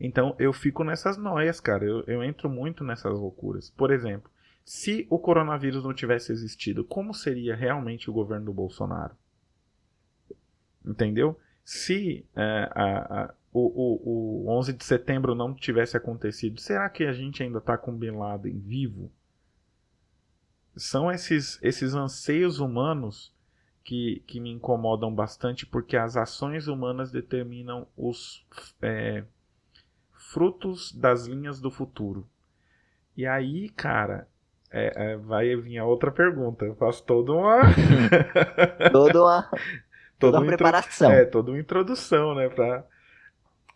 [0.00, 1.84] Então eu fico nessas noias, cara.
[1.84, 3.70] Eu, eu entro muito nessas loucuras.
[3.70, 4.30] Por exemplo,
[4.64, 9.14] se o coronavírus não tivesse existido, como seria realmente o governo do Bolsonaro?
[10.84, 11.38] Entendeu?
[11.64, 17.04] Se é, a, a, o, o, o 11 de setembro não tivesse acontecido, será que
[17.04, 19.10] a gente ainda está com Bin Laden vivo?
[20.76, 23.32] São esses, esses anseios humanos
[23.84, 28.44] que, que me incomodam bastante, porque as ações humanas determinam os
[28.80, 29.24] é,
[30.12, 32.26] frutos das linhas do futuro.
[33.16, 34.26] E aí, cara,
[34.70, 36.64] é, é, vai vir a outra pergunta.
[36.64, 37.60] Eu faço toda uma.
[38.90, 39.50] toda uma.
[40.18, 41.10] toda uma preparação.
[41.10, 42.48] É, toda uma introdução, né?
[42.48, 42.84] Pra...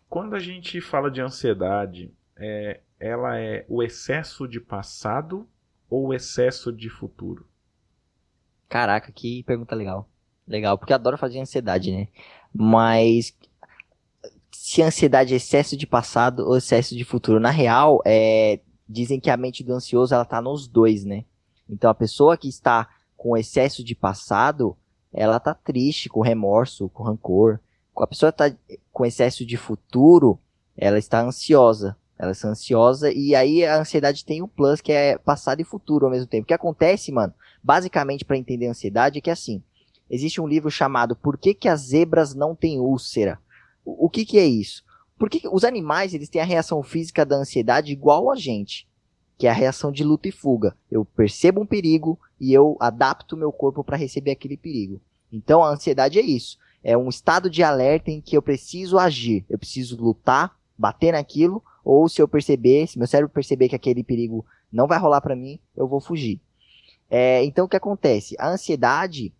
[0.09, 5.47] Quando a gente fala de ansiedade, é, ela é o excesso de passado
[5.89, 7.47] ou excesso de futuro?
[8.67, 10.09] Caraca, que pergunta legal.
[10.47, 12.07] Legal, porque eu adoro fazer ansiedade, né?
[12.53, 13.35] Mas
[14.51, 17.39] se ansiedade é excesso de passado ou excesso de futuro?
[17.39, 21.25] Na real, é, dizem que a mente do ansioso ela tá nos dois, né?
[21.69, 24.77] Então a pessoa que está com excesso de passado,
[25.11, 27.59] ela tá triste, com remorso, com rancor.
[27.97, 28.53] A pessoa tá
[28.91, 30.39] com excesso de futuro,
[30.77, 31.97] ela está ansiosa.
[32.17, 36.05] Ela está ansiosa e aí a ansiedade tem um plus que é passado e futuro
[36.05, 36.43] ao mesmo tempo.
[36.43, 39.61] O que acontece, mano, basicamente para entender a ansiedade é que assim,
[40.09, 43.39] existe um livro chamado Por que, que as zebras não têm úlcera?
[43.85, 44.83] O, o que, que é isso?
[45.17, 48.87] Porque os animais eles têm a reação física da ansiedade igual a gente,
[49.37, 50.75] que é a reação de luta e fuga.
[50.89, 54.99] Eu percebo um perigo e eu adapto meu corpo para receber aquele perigo.
[55.31, 56.57] Então a ansiedade é isso.
[56.83, 61.63] É um estado de alerta em que eu preciso agir, eu preciso lutar, bater naquilo
[61.89, 65.37] ou se eu perceber, se meu cérebro perceber que aquele perigo não vai rolar para
[65.37, 66.41] mim, eu vou fugir.
[67.09, 68.35] É, então o que acontece?
[68.37, 69.33] A ansiedade,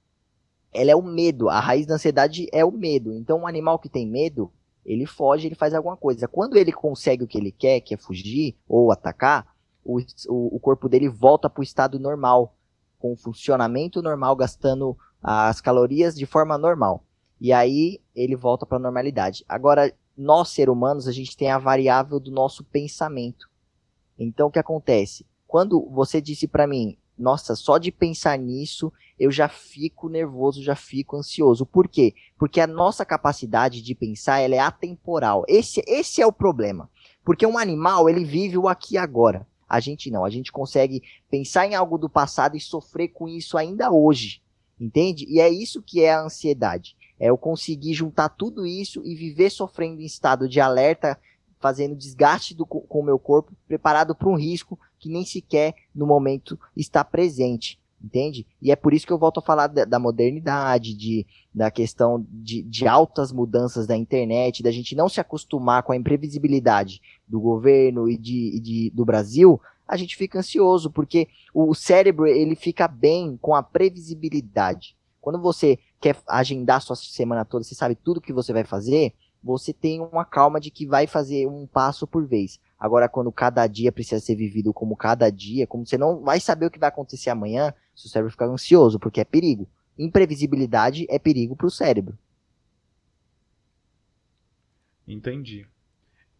[0.74, 1.50] ela é o medo.
[1.50, 3.12] A raiz da ansiedade é o medo.
[3.12, 4.50] Então um animal que tem medo,
[4.86, 6.26] ele foge, ele faz alguma coisa.
[6.26, 9.46] Quando ele consegue o que ele quer, que é fugir ou atacar,
[9.84, 12.56] o, o, o corpo dele volta para o estado normal,
[12.98, 17.04] com o funcionamento normal, gastando as calorias de forma normal.
[17.42, 19.44] E aí ele volta para a normalidade.
[19.50, 23.48] Agora, nós, seres humanos, a gente tem a variável do nosso pensamento.
[24.18, 25.26] Então, o que acontece?
[25.48, 30.76] Quando você disse para mim, nossa, só de pensar nisso, eu já fico nervoso, já
[30.76, 31.66] fico ansioso.
[31.66, 32.14] Por quê?
[32.38, 35.44] Porque a nossa capacidade de pensar, ela é atemporal.
[35.48, 36.90] Esse, esse é o problema.
[37.24, 39.48] Porque um animal, ele vive o aqui e agora.
[39.70, 43.58] A gente não, a gente consegue pensar em algo do passado e sofrer com isso
[43.58, 44.42] ainda hoje.
[44.80, 45.26] Entende?
[45.28, 46.96] E é isso que é a ansiedade.
[47.20, 51.20] É eu conseguir juntar tudo isso e viver sofrendo em estado de alerta,
[51.60, 56.06] fazendo desgaste do, com o meu corpo, preparado para um risco que nem sequer no
[56.06, 57.80] momento está presente.
[58.04, 58.46] Entende?
[58.62, 62.24] E é por isso que eu volto a falar da, da modernidade, de, da questão
[62.30, 67.40] de, de altas mudanças da internet, da gente não se acostumar com a imprevisibilidade do
[67.40, 72.56] governo e, de, e de, do Brasil, a gente fica ansioso, porque o cérebro ele
[72.56, 74.96] fica bem com a previsibilidade.
[75.20, 79.72] Quando você quer agendar sua semana toda, você sabe tudo que você vai fazer, você
[79.74, 82.60] tem uma calma de que vai fazer um passo por vez.
[82.80, 86.68] Agora, quando cada dia precisa ser vivido como cada dia, como você não vai saber
[86.68, 89.68] o que vai acontecer amanhã, seu cérebro fica ansioso, porque é perigo.
[89.98, 92.18] Imprevisibilidade é perigo para o cérebro.
[95.08, 95.66] Entendi.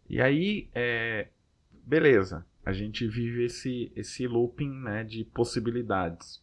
[0.10, 1.30] E aí, é...
[1.72, 6.42] beleza, a gente vive esse, esse looping né, de possibilidades.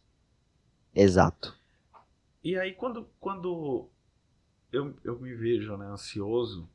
[0.93, 1.57] Exato.
[2.45, 3.89] E aí quando, quando
[4.71, 6.69] eu, eu me vejo né, ansioso,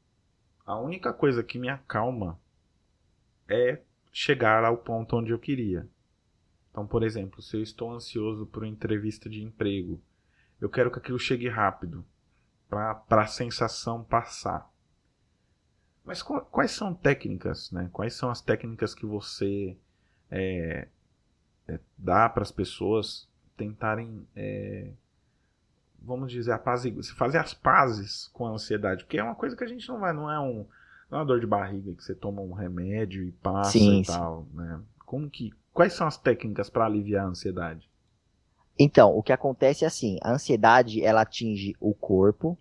[0.66, 2.36] a única coisa que me acalma
[3.48, 3.80] é
[4.10, 5.88] chegar ao ponto onde eu queria.
[6.72, 10.02] Então, por exemplo, se eu estou ansioso por uma entrevista de emprego,
[10.60, 12.05] eu quero que aquilo chegue rápido,
[12.68, 14.68] para a sensação passar.
[16.05, 17.88] Mas quais são técnicas, né?
[17.92, 19.76] Quais são as técnicas que você
[20.28, 20.88] é,
[21.68, 24.92] é, dá para as pessoas tentarem é,
[26.02, 29.66] vamos dizer, apaziguar, fazer as pazes com a ansiedade, porque é uma coisa que a
[29.66, 30.66] gente não vai, não é um,
[31.10, 34.05] não é uma dor de barriga que você toma um remédio e passa sim, e
[34.05, 34.81] tal, né?
[35.06, 37.90] Como que, quais são as técnicas para aliviar a ansiedade?
[38.78, 42.59] Então, o que acontece é assim, a ansiedade, ela atinge o corpo,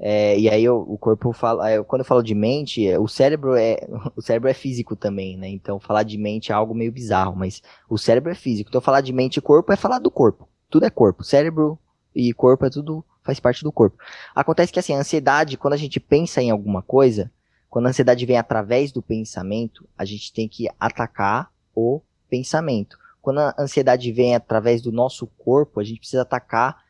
[0.00, 3.08] É, e aí eu, o corpo fala, eu, quando eu falo de mente, é, o
[3.08, 3.78] cérebro é
[4.16, 5.48] o cérebro é físico também, né?
[5.48, 8.70] Então falar de mente é algo meio bizarro, mas o cérebro é físico.
[8.70, 10.48] Então falar de mente e corpo é falar do corpo.
[10.70, 11.24] Tudo é corpo.
[11.24, 11.78] Cérebro
[12.14, 13.98] e corpo é tudo faz parte do corpo.
[14.34, 17.30] Acontece que assim, a ansiedade, quando a gente pensa em alguma coisa,
[17.68, 22.98] quando a ansiedade vem através do pensamento, a gente tem que atacar o pensamento.
[23.20, 26.82] Quando a ansiedade vem através do nosso corpo, a gente precisa atacar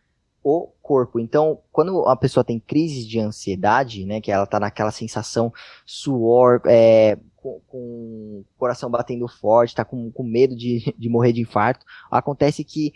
[0.42, 1.18] o corpo.
[1.18, 5.52] Então, quando a pessoa tem crise de ansiedade, né, que ela tá naquela sensação
[5.84, 11.32] suor, é, com, com o coração batendo forte, tá com, com medo de, de morrer
[11.32, 12.92] de infarto, acontece que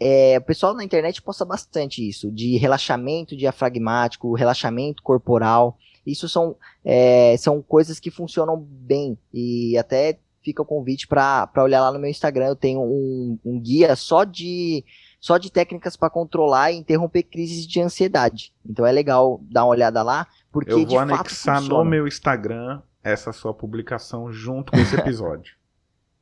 [0.00, 5.78] é, o pessoal na internet posta bastante isso, de relaxamento diafragmático, relaxamento corporal.
[6.06, 9.16] Isso são, é, são coisas que funcionam bem.
[9.32, 12.46] E até fica o convite para olhar lá no meu Instagram.
[12.46, 14.84] Eu tenho um, um guia só de
[15.20, 18.52] só de técnicas para controlar e interromper crises de ansiedade.
[18.64, 22.06] Então é legal dar uma olhada lá, porque Eu vou de anexar fato no meu
[22.06, 25.56] Instagram essa sua publicação junto com esse episódio.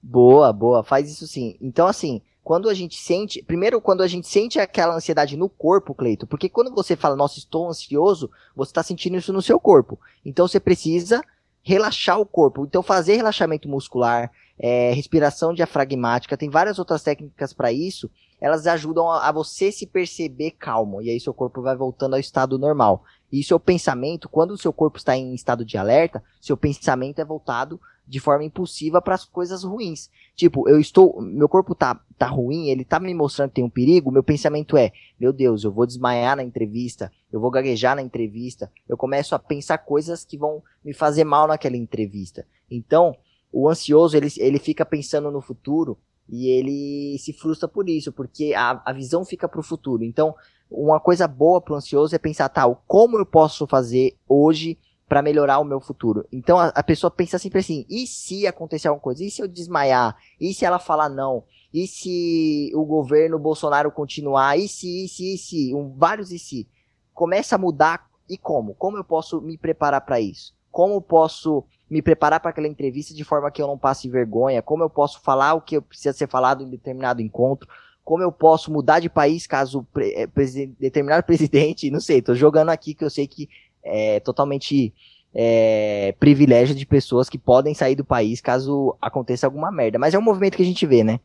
[0.03, 1.57] Boa, boa, faz isso sim.
[1.61, 5.93] Então assim, quando a gente sente, primeiro quando a gente sente aquela ansiedade no corpo,
[5.93, 9.99] Cleito, porque quando você fala, nossa, estou ansioso, você está sentindo isso no seu corpo.
[10.25, 11.21] Então você precisa
[11.61, 12.65] relaxar o corpo.
[12.65, 18.09] Então fazer relaxamento muscular, é, respiração diafragmática, tem várias outras técnicas para isso.
[18.41, 22.21] Elas ajudam a, a você se perceber calmo e aí seu corpo vai voltando ao
[22.21, 23.03] estado normal.
[23.33, 27.25] E seu pensamento, quando o seu corpo está em estado de alerta, seu pensamento é
[27.25, 30.11] voltado de forma impulsiva para as coisas ruins.
[30.35, 33.71] Tipo, eu estou, meu corpo tá, tá ruim, ele tá me mostrando que tem um
[33.71, 38.03] perigo, meu pensamento é, meu Deus, eu vou desmaiar na entrevista, eu vou gaguejar na
[38.03, 42.47] entrevista, eu começo a pensar coisas que vão me fazer mal naquela entrevista.
[42.71, 43.17] Então,
[43.53, 48.53] o ansioso, ele, ele fica pensando no futuro e ele se frustra por isso, porque
[48.55, 50.05] a, a visão fica para o futuro.
[50.05, 50.35] Então,
[50.71, 54.79] uma coisa boa para o ansioso é pensar, tá, como eu posso fazer hoje
[55.09, 56.27] para melhorar o meu futuro.
[56.33, 59.25] Então a, a, pessoa pensa sempre assim: e se acontecer alguma coisa?
[59.25, 60.17] E se eu desmaiar?
[60.41, 61.45] E se ela falar não?
[61.73, 64.59] E se o governo Bolsonaro continuar?
[64.59, 65.75] E se, e se, e se?
[65.75, 66.69] Um, vários e se.
[67.13, 68.07] Começa a mudar.
[68.29, 68.75] E como?
[68.75, 70.53] Como eu posso me preparar para isso?
[70.71, 74.61] Como posso me preparar para aquela entrevista de forma que eu não passe vergonha?
[74.61, 77.69] Como eu posso falar o que precisa ser falado em determinado encontro?
[78.05, 82.71] Como eu posso mudar de país caso pre, presidente, determinado presidente, não sei, tô jogando
[82.71, 83.49] aqui que eu sei que
[83.87, 84.93] é totalmente
[85.35, 89.99] é, privilégio de pessoas que podem sair do país caso aconteça alguma merda.
[89.99, 91.21] Mas é um movimento que a gente vê, né?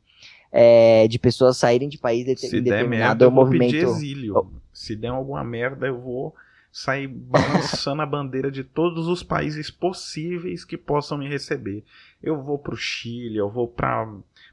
[0.52, 3.72] É, de pessoas saírem de país de, Se der merda, eu vou movimento.
[3.72, 4.52] pedir exílio.
[4.74, 6.36] Se der alguma merda, eu vou
[6.70, 11.84] sair balançando a bandeira de todos os países possíveis que possam me receber.
[12.22, 14.10] Eu vou pro Chile, eu vou pra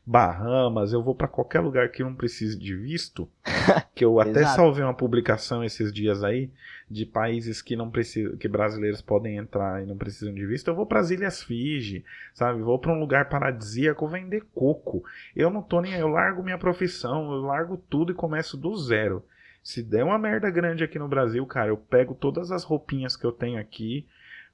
[0.07, 3.29] Bahamas, eu vou para qualquer lugar que não precise de visto.
[3.95, 6.49] Que eu até salvei uma publicação esses dias aí
[6.91, 10.69] de países que não precisam, que brasileiros podem entrar e não precisam de visto.
[10.69, 12.63] Eu vou para as Ilhas Fiji, sabe?
[12.63, 15.05] Vou para um lugar paradisíaco vender coco.
[15.37, 19.23] Eu não tô nem, eu largo minha profissão, eu largo tudo e começo do zero.
[19.63, 23.25] Se der uma merda grande aqui no Brasil, cara, eu pego todas as roupinhas que
[23.27, 24.07] eu tenho aqui,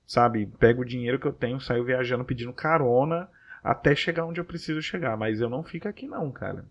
[0.05, 0.47] sabe?
[0.59, 3.29] Pego o dinheiro que eu tenho, saio viajando pedindo carona
[3.63, 5.17] até chegar onde eu preciso chegar.
[5.17, 6.65] Mas eu não fico aqui, não, cara.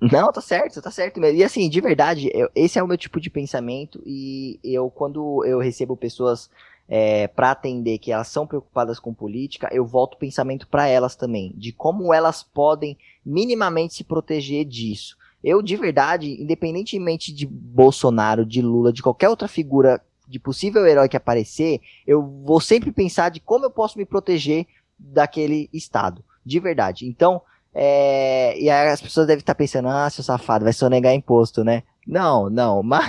[0.00, 1.38] Não, tá certo, tá certo mesmo.
[1.38, 4.02] E assim, de verdade, eu- esse é o meu tipo de pensamento.
[4.06, 6.48] E eu, quando eu recebo pessoas
[6.92, 11.14] é, para atender que elas são preocupadas com política, eu volto o pensamento para elas
[11.14, 15.16] também, de como elas podem minimamente se proteger disso.
[15.44, 21.08] Eu, de verdade, independentemente de Bolsonaro, de Lula, de qualquer outra figura de possível herói
[21.08, 24.66] que aparecer, eu vou sempre pensar de como eu posso me proteger
[24.98, 27.06] daquele estado, de verdade.
[27.06, 27.40] Então,
[27.74, 31.82] é, e aí as pessoas devem estar pensando, ah, seu safado, vai sonegar imposto, né?
[32.06, 33.08] Não, não, mas,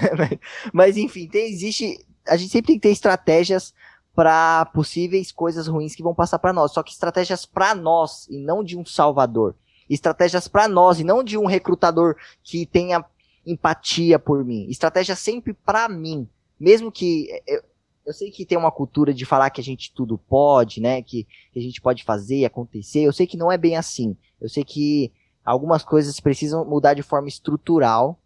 [0.72, 3.74] mas enfim, tem, existe, a gente sempre tem que ter estratégias
[4.14, 8.38] para possíveis coisas ruins que vão passar para nós, só que estratégias para nós e
[8.38, 9.56] não de um salvador.
[9.90, 13.04] Estratégias para nós e não de um recrutador que tenha
[13.46, 14.68] empatia por mim.
[14.70, 16.28] Estratégia sempre para mim,
[16.60, 17.62] mesmo que eu,
[18.06, 21.02] eu sei que tem uma cultura de falar que a gente tudo pode, né?
[21.02, 23.02] Que, que a gente pode fazer e acontecer.
[23.02, 24.18] Eu sei que não é bem assim.
[24.40, 25.12] Eu sei que
[25.46, 28.20] algumas coisas precisam mudar de forma estrutural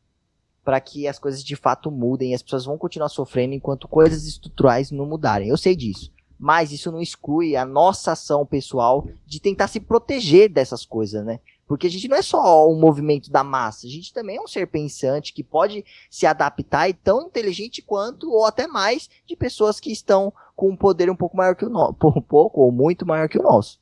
[0.64, 4.26] para que as coisas de fato mudem e as pessoas vão continuar sofrendo enquanto coisas
[4.26, 5.50] estruturais não mudarem.
[5.50, 6.12] Eu sei disso.
[6.40, 11.40] Mas isso não exclui a nossa ação pessoal de tentar se proteger dessas coisas, né?
[11.68, 14.48] Porque a gente não é só um movimento da massa, a gente também é um
[14.48, 19.80] ser pensante que pode se adaptar e tão inteligente quanto, ou até mais, de pessoas
[19.80, 23.06] que estão com um poder um pouco maior que o nosso, um pouco ou muito
[23.06, 23.80] maior que o nosso.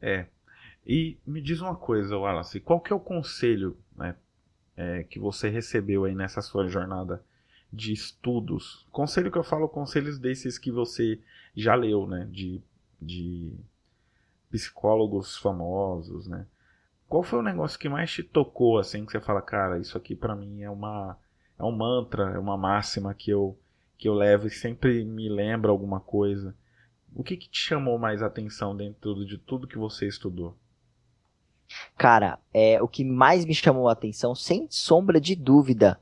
[0.00, 0.26] É.
[0.84, 4.16] E me diz uma coisa, Wallace, qual que é o conselho né,
[4.76, 7.22] é, que você recebeu aí nessa sua jornada
[7.72, 8.86] de estudos.
[8.90, 11.18] Conselho que eu falo, conselhos desses que você
[11.56, 12.28] já leu, né?
[12.30, 12.60] De,
[13.00, 13.52] de
[14.50, 16.46] psicólogos famosos, né?
[17.12, 20.16] Qual foi o negócio que mais te tocou, assim, que você fala, cara, isso aqui
[20.16, 21.18] para mim é uma
[21.58, 23.54] é um mantra, é uma máxima que eu
[23.98, 26.56] que eu levo e sempre me lembra alguma coisa.
[27.14, 30.56] O que, que te chamou mais atenção dentro de tudo que você estudou?
[31.98, 36.00] Cara, é, o que mais me chamou a atenção, sem sombra de dúvida,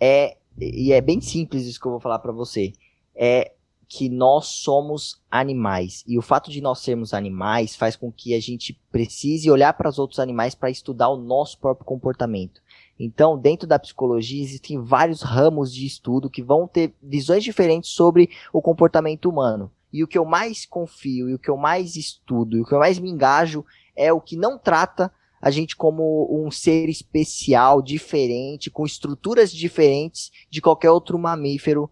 [0.00, 2.72] é, e é bem simples isso que eu vou falar para você,
[3.14, 3.52] é
[3.94, 6.02] que nós somos animais.
[6.06, 9.90] E o fato de nós sermos animais faz com que a gente precise olhar para
[9.90, 12.62] os outros animais para estudar o nosso próprio comportamento.
[12.98, 18.30] Então, dentro da psicologia, existem vários ramos de estudo que vão ter visões diferentes sobre
[18.50, 19.70] o comportamento humano.
[19.92, 22.72] E o que eu mais confio, e o que eu mais estudo, e o que
[22.72, 23.62] eu mais me engajo
[23.94, 30.30] é o que não trata a gente como um ser especial, diferente, com estruturas diferentes
[30.48, 31.90] de qualquer outro mamífero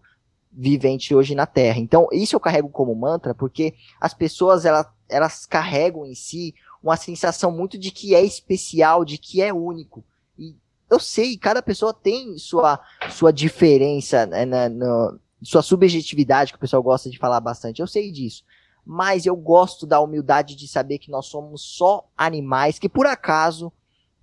[0.51, 1.79] vivente hoje na Terra.
[1.79, 6.53] Então, isso eu carrego como mantra, porque as pessoas elas, elas carregam em si
[6.83, 10.03] uma sensação muito de que é especial, de que é único.
[10.37, 10.55] E
[10.89, 12.79] eu sei, cada pessoa tem sua,
[13.09, 17.81] sua diferença, né, na, na, sua subjetividade, que o pessoal gosta de falar bastante.
[17.81, 18.43] Eu sei disso.
[18.85, 23.71] Mas eu gosto da humildade de saber que nós somos só animais que, por acaso,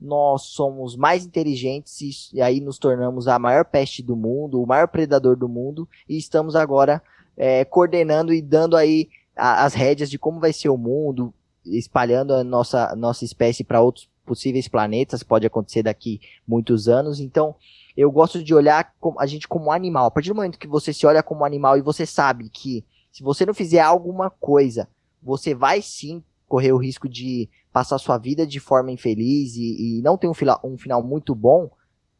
[0.01, 4.89] nós somos mais inteligentes e aí nos tornamos a maior peste do mundo, o maior
[4.89, 7.03] predador do mundo, e estamos agora
[7.37, 11.33] é, coordenando e dando aí a, as rédeas de como vai ser o mundo,
[11.65, 17.19] espalhando a nossa, nossa espécie para outros possíveis planetas, pode acontecer daqui muitos anos.
[17.19, 17.55] Então,
[17.97, 20.07] eu gosto de olhar a gente como animal.
[20.07, 23.23] A partir do momento que você se olha como animal e você sabe que se
[23.23, 24.89] você não fizer alguma coisa,
[25.23, 30.03] você vai sim correr o risco de passar sua vida de forma infeliz e, e
[30.03, 31.71] não ter um, fila, um final muito bom,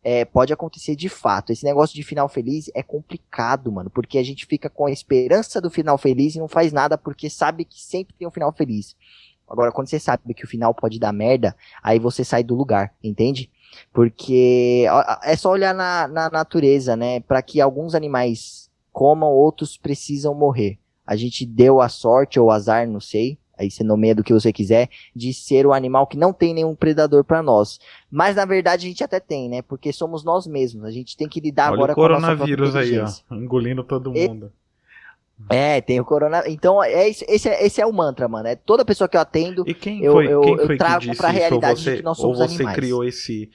[0.05, 1.51] é, pode acontecer de fato.
[1.51, 5.61] Esse negócio de final feliz é complicado, mano, porque a gente fica com a esperança
[5.61, 8.95] do final feliz e não faz nada porque sabe que sempre tem um final feliz.
[9.49, 12.93] Agora, quando você sabe que o final pode dar merda, aí você sai do lugar,
[13.03, 13.51] entende?
[13.93, 14.85] Porque
[15.23, 17.21] é só olhar na, na natureza, né?
[17.21, 20.79] Para que alguns animais comam, outros precisam morrer.
[21.07, 24.53] A gente deu a sorte ou azar, não sei, aí você nomeia do que você
[24.53, 27.79] quiser, de ser o animal que não tem nenhum predador para nós.
[28.11, 29.63] Mas na verdade a gente até tem, né?
[29.63, 30.85] Porque somos nós mesmos.
[30.85, 34.13] A gente tem que lidar Olha agora o coronavírus com a aí, ó, engolindo todo
[34.13, 34.53] mundo.
[34.55, 34.69] E...
[35.49, 36.43] É, tem o corona.
[36.47, 38.49] Então, é esse, esse, é, esse é o mantra, mano.
[38.49, 41.11] É toda pessoa que eu atendo, e quem eu, foi, eu, quem eu trago que
[41.11, 42.77] disse pra realidade você, de que nós somos Ou você animais.
[42.77, 43.51] criou esse.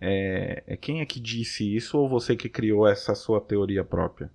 [0.00, 4.30] É, é, quem é que disse isso ou você que criou essa sua teoria própria?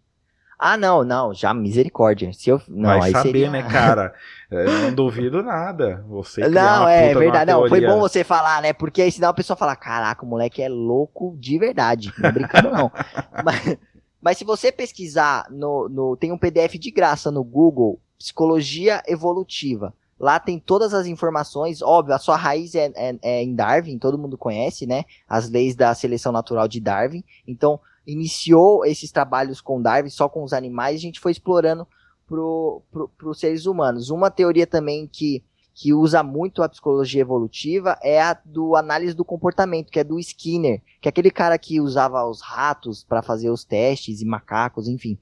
[0.61, 2.33] Ah, não, não, já misericórdia.
[2.33, 3.49] Se eu, não, Vai aí saber, seria...
[3.49, 4.13] né, cara?
[4.51, 6.03] Eu não duvido nada.
[6.09, 7.49] Você Não, é verdade.
[7.49, 8.73] Não, foi bom você falar, né?
[8.73, 12.11] Porque aí senão a pessoa fala, caraca, o moleque é louco de verdade.
[12.17, 12.91] Não é brincando, não.
[13.45, 13.77] mas,
[14.21, 16.17] mas se você pesquisar no, no.
[16.17, 19.93] Tem um PDF de graça no Google, Psicologia Evolutiva.
[20.19, 24.17] Lá tem todas as informações, óbvio, a sua raiz é, é, é em Darwin, todo
[24.17, 25.05] mundo conhece, né?
[25.25, 27.23] As leis da seleção natural de Darwin.
[27.47, 27.79] Então,
[28.11, 31.87] iniciou esses trabalhos com Darwin, só com os animais, a gente foi explorando
[32.27, 34.09] para os seres humanos.
[34.09, 39.25] Uma teoria também que, que usa muito a psicologia evolutiva é a do análise do
[39.25, 43.49] comportamento, que é do Skinner, que é aquele cara que usava os ratos para fazer
[43.49, 45.17] os testes e macacos, enfim.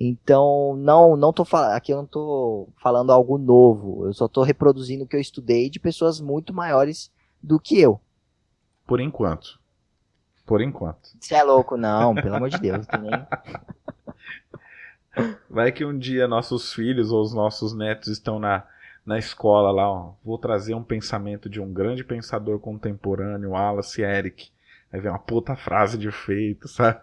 [0.00, 1.44] Então, não, não tô
[1.74, 5.68] aqui eu não tô falando algo novo, eu só tô reproduzindo o que eu estudei
[5.68, 7.10] de pessoas muito maiores
[7.42, 8.00] do que eu.
[8.86, 9.58] Por enquanto.
[10.48, 11.10] Por enquanto.
[11.20, 13.12] Você é louco, não, pelo amor de Deus, também.
[15.50, 18.64] Vai que um dia nossos filhos ou os nossos netos estão na,
[19.04, 20.12] na escola lá, ó.
[20.24, 24.48] Vou trazer um pensamento de um grande pensador contemporâneo, Wallace Eric.
[24.90, 26.98] Aí vem uma puta frase de efeito, sabe?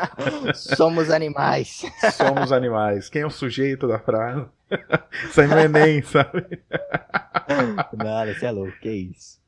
[0.56, 1.84] Somos animais.
[2.14, 3.10] Somos animais.
[3.10, 4.46] Quem é o sujeito da frase?
[5.36, 6.62] No Enem, sabe?
[7.92, 9.38] Nada, você é louco, que isso.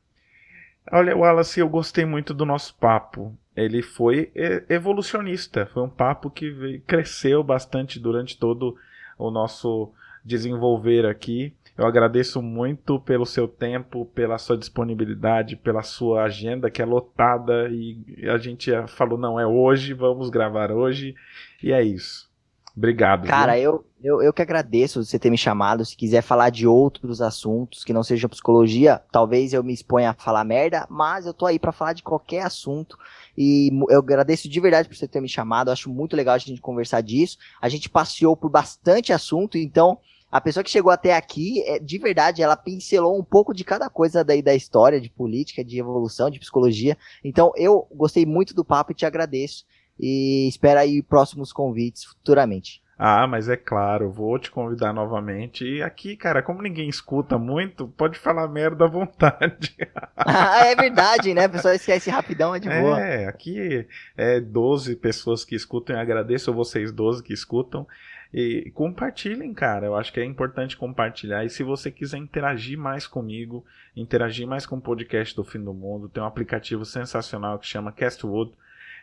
[0.91, 3.37] Olha, Wallace, eu gostei muito do nosso papo.
[3.57, 4.33] Ele foi
[4.69, 5.67] evolucionista.
[5.67, 8.77] Foi um papo que cresceu bastante durante todo
[9.19, 9.93] o nosso
[10.25, 11.55] desenvolver aqui.
[11.77, 17.69] Eu agradeço muito pelo seu tempo, pela sua disponibilidade, pela sua agenda que é lotada
[17.71, 17.99] e
[18.29, 21.15] a gente falou não é hoje, vamos gravar hoje
[21.63, 22.30] e é isso.
[22.77, 23.27] Obrigado.
[23.27, 25.85] Cara, eu, eu, eu que agradeço você ter me chamado.
[25.85, 30.15] Se quiser falar de outros assuntos que não sejam psicologia, talvez eu me exponha a
[30.15, 32.99] falar merda, mas eu tô aí pra falar de qualquer assunto.
[33.37, 35.69] E eu agradeço de verdade por você ter me chamado.
[35.69, 37.39] Eu acho muito legal a gente conversar disso.
[37.61, 39.99] A gente passeou por bastante assunto, então
[40.31, 43.91] a pessoa que chegou até aqui, é, de verdade, ela pincelou um pouco de cada
[43.91, 46.97] coisa daí da história, de política, de evolução, de psicologia.
[47.25, 49.65] Então eu gostei muito do papo e te agradeço.
[50.01, 52.83] E espera aí próximos convites futuramente.
[53.03, 55.65] Ah, mas é claro, vou te convidar novamente.
[55.65, 59.75] E aqui, cara, como ninguém escuta muito, pode falar merda à vontade.
[60.15, 61.47] ah, é verdade, né?
[61.47, 63.01] O pessoal esquece rapidão, é de boa.
[63.01, 63.87] É, aqui
[64.19, 65.97] é 12 pessoas que escutam.
[65.97, 67.87] Eu agradeço a vocês 12 que escutam.
[68.35, 69.87] E compartilhem, cara.
[69.87, 71.43] Eu acho que é importante compartilhar.
[71.43, 73.65] E se você quiser interagir mais comigo,
[73.97, 77.93] interagir mais com o podcast do Fim do Mundo, tem um aplicativo sensacional que chama
[77.93, 78.53] Castwood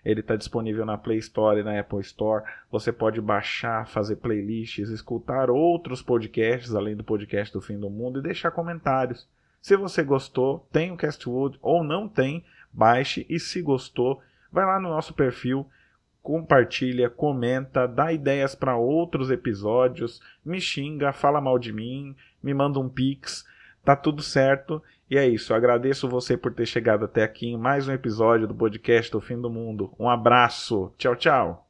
[0.08, 2.46] ele está disponível na Play Store e na Apple Store.
[2.72, 8.20] Você pode baixar, fazer playlists, escutar outros podcasts além do podcast do Fim do Mundo
[8.20, 9.28] e deixar comentários.
[9.62, 14.80] Se você gostou, tem o Castwood ou não tem, baixe e se gostou, vai lá
[14.80, 15.68] no nosso perfil,
[16.24, 22.80] compartilha, comenta, dá ideias para outros episódios, me xinga, fala mal de mim, me manda
[22.80, 23.46] um pix,
[23.84, 24.82] tá tudo certo.
[25.10, 28.54] E é isso, agradeço você por ter chegado até aqui em mais um episódio do
[28.54, 29.94] podcast do Fim do Mundo.
[29.98, 31.67] Um abraço, tchau, tchau.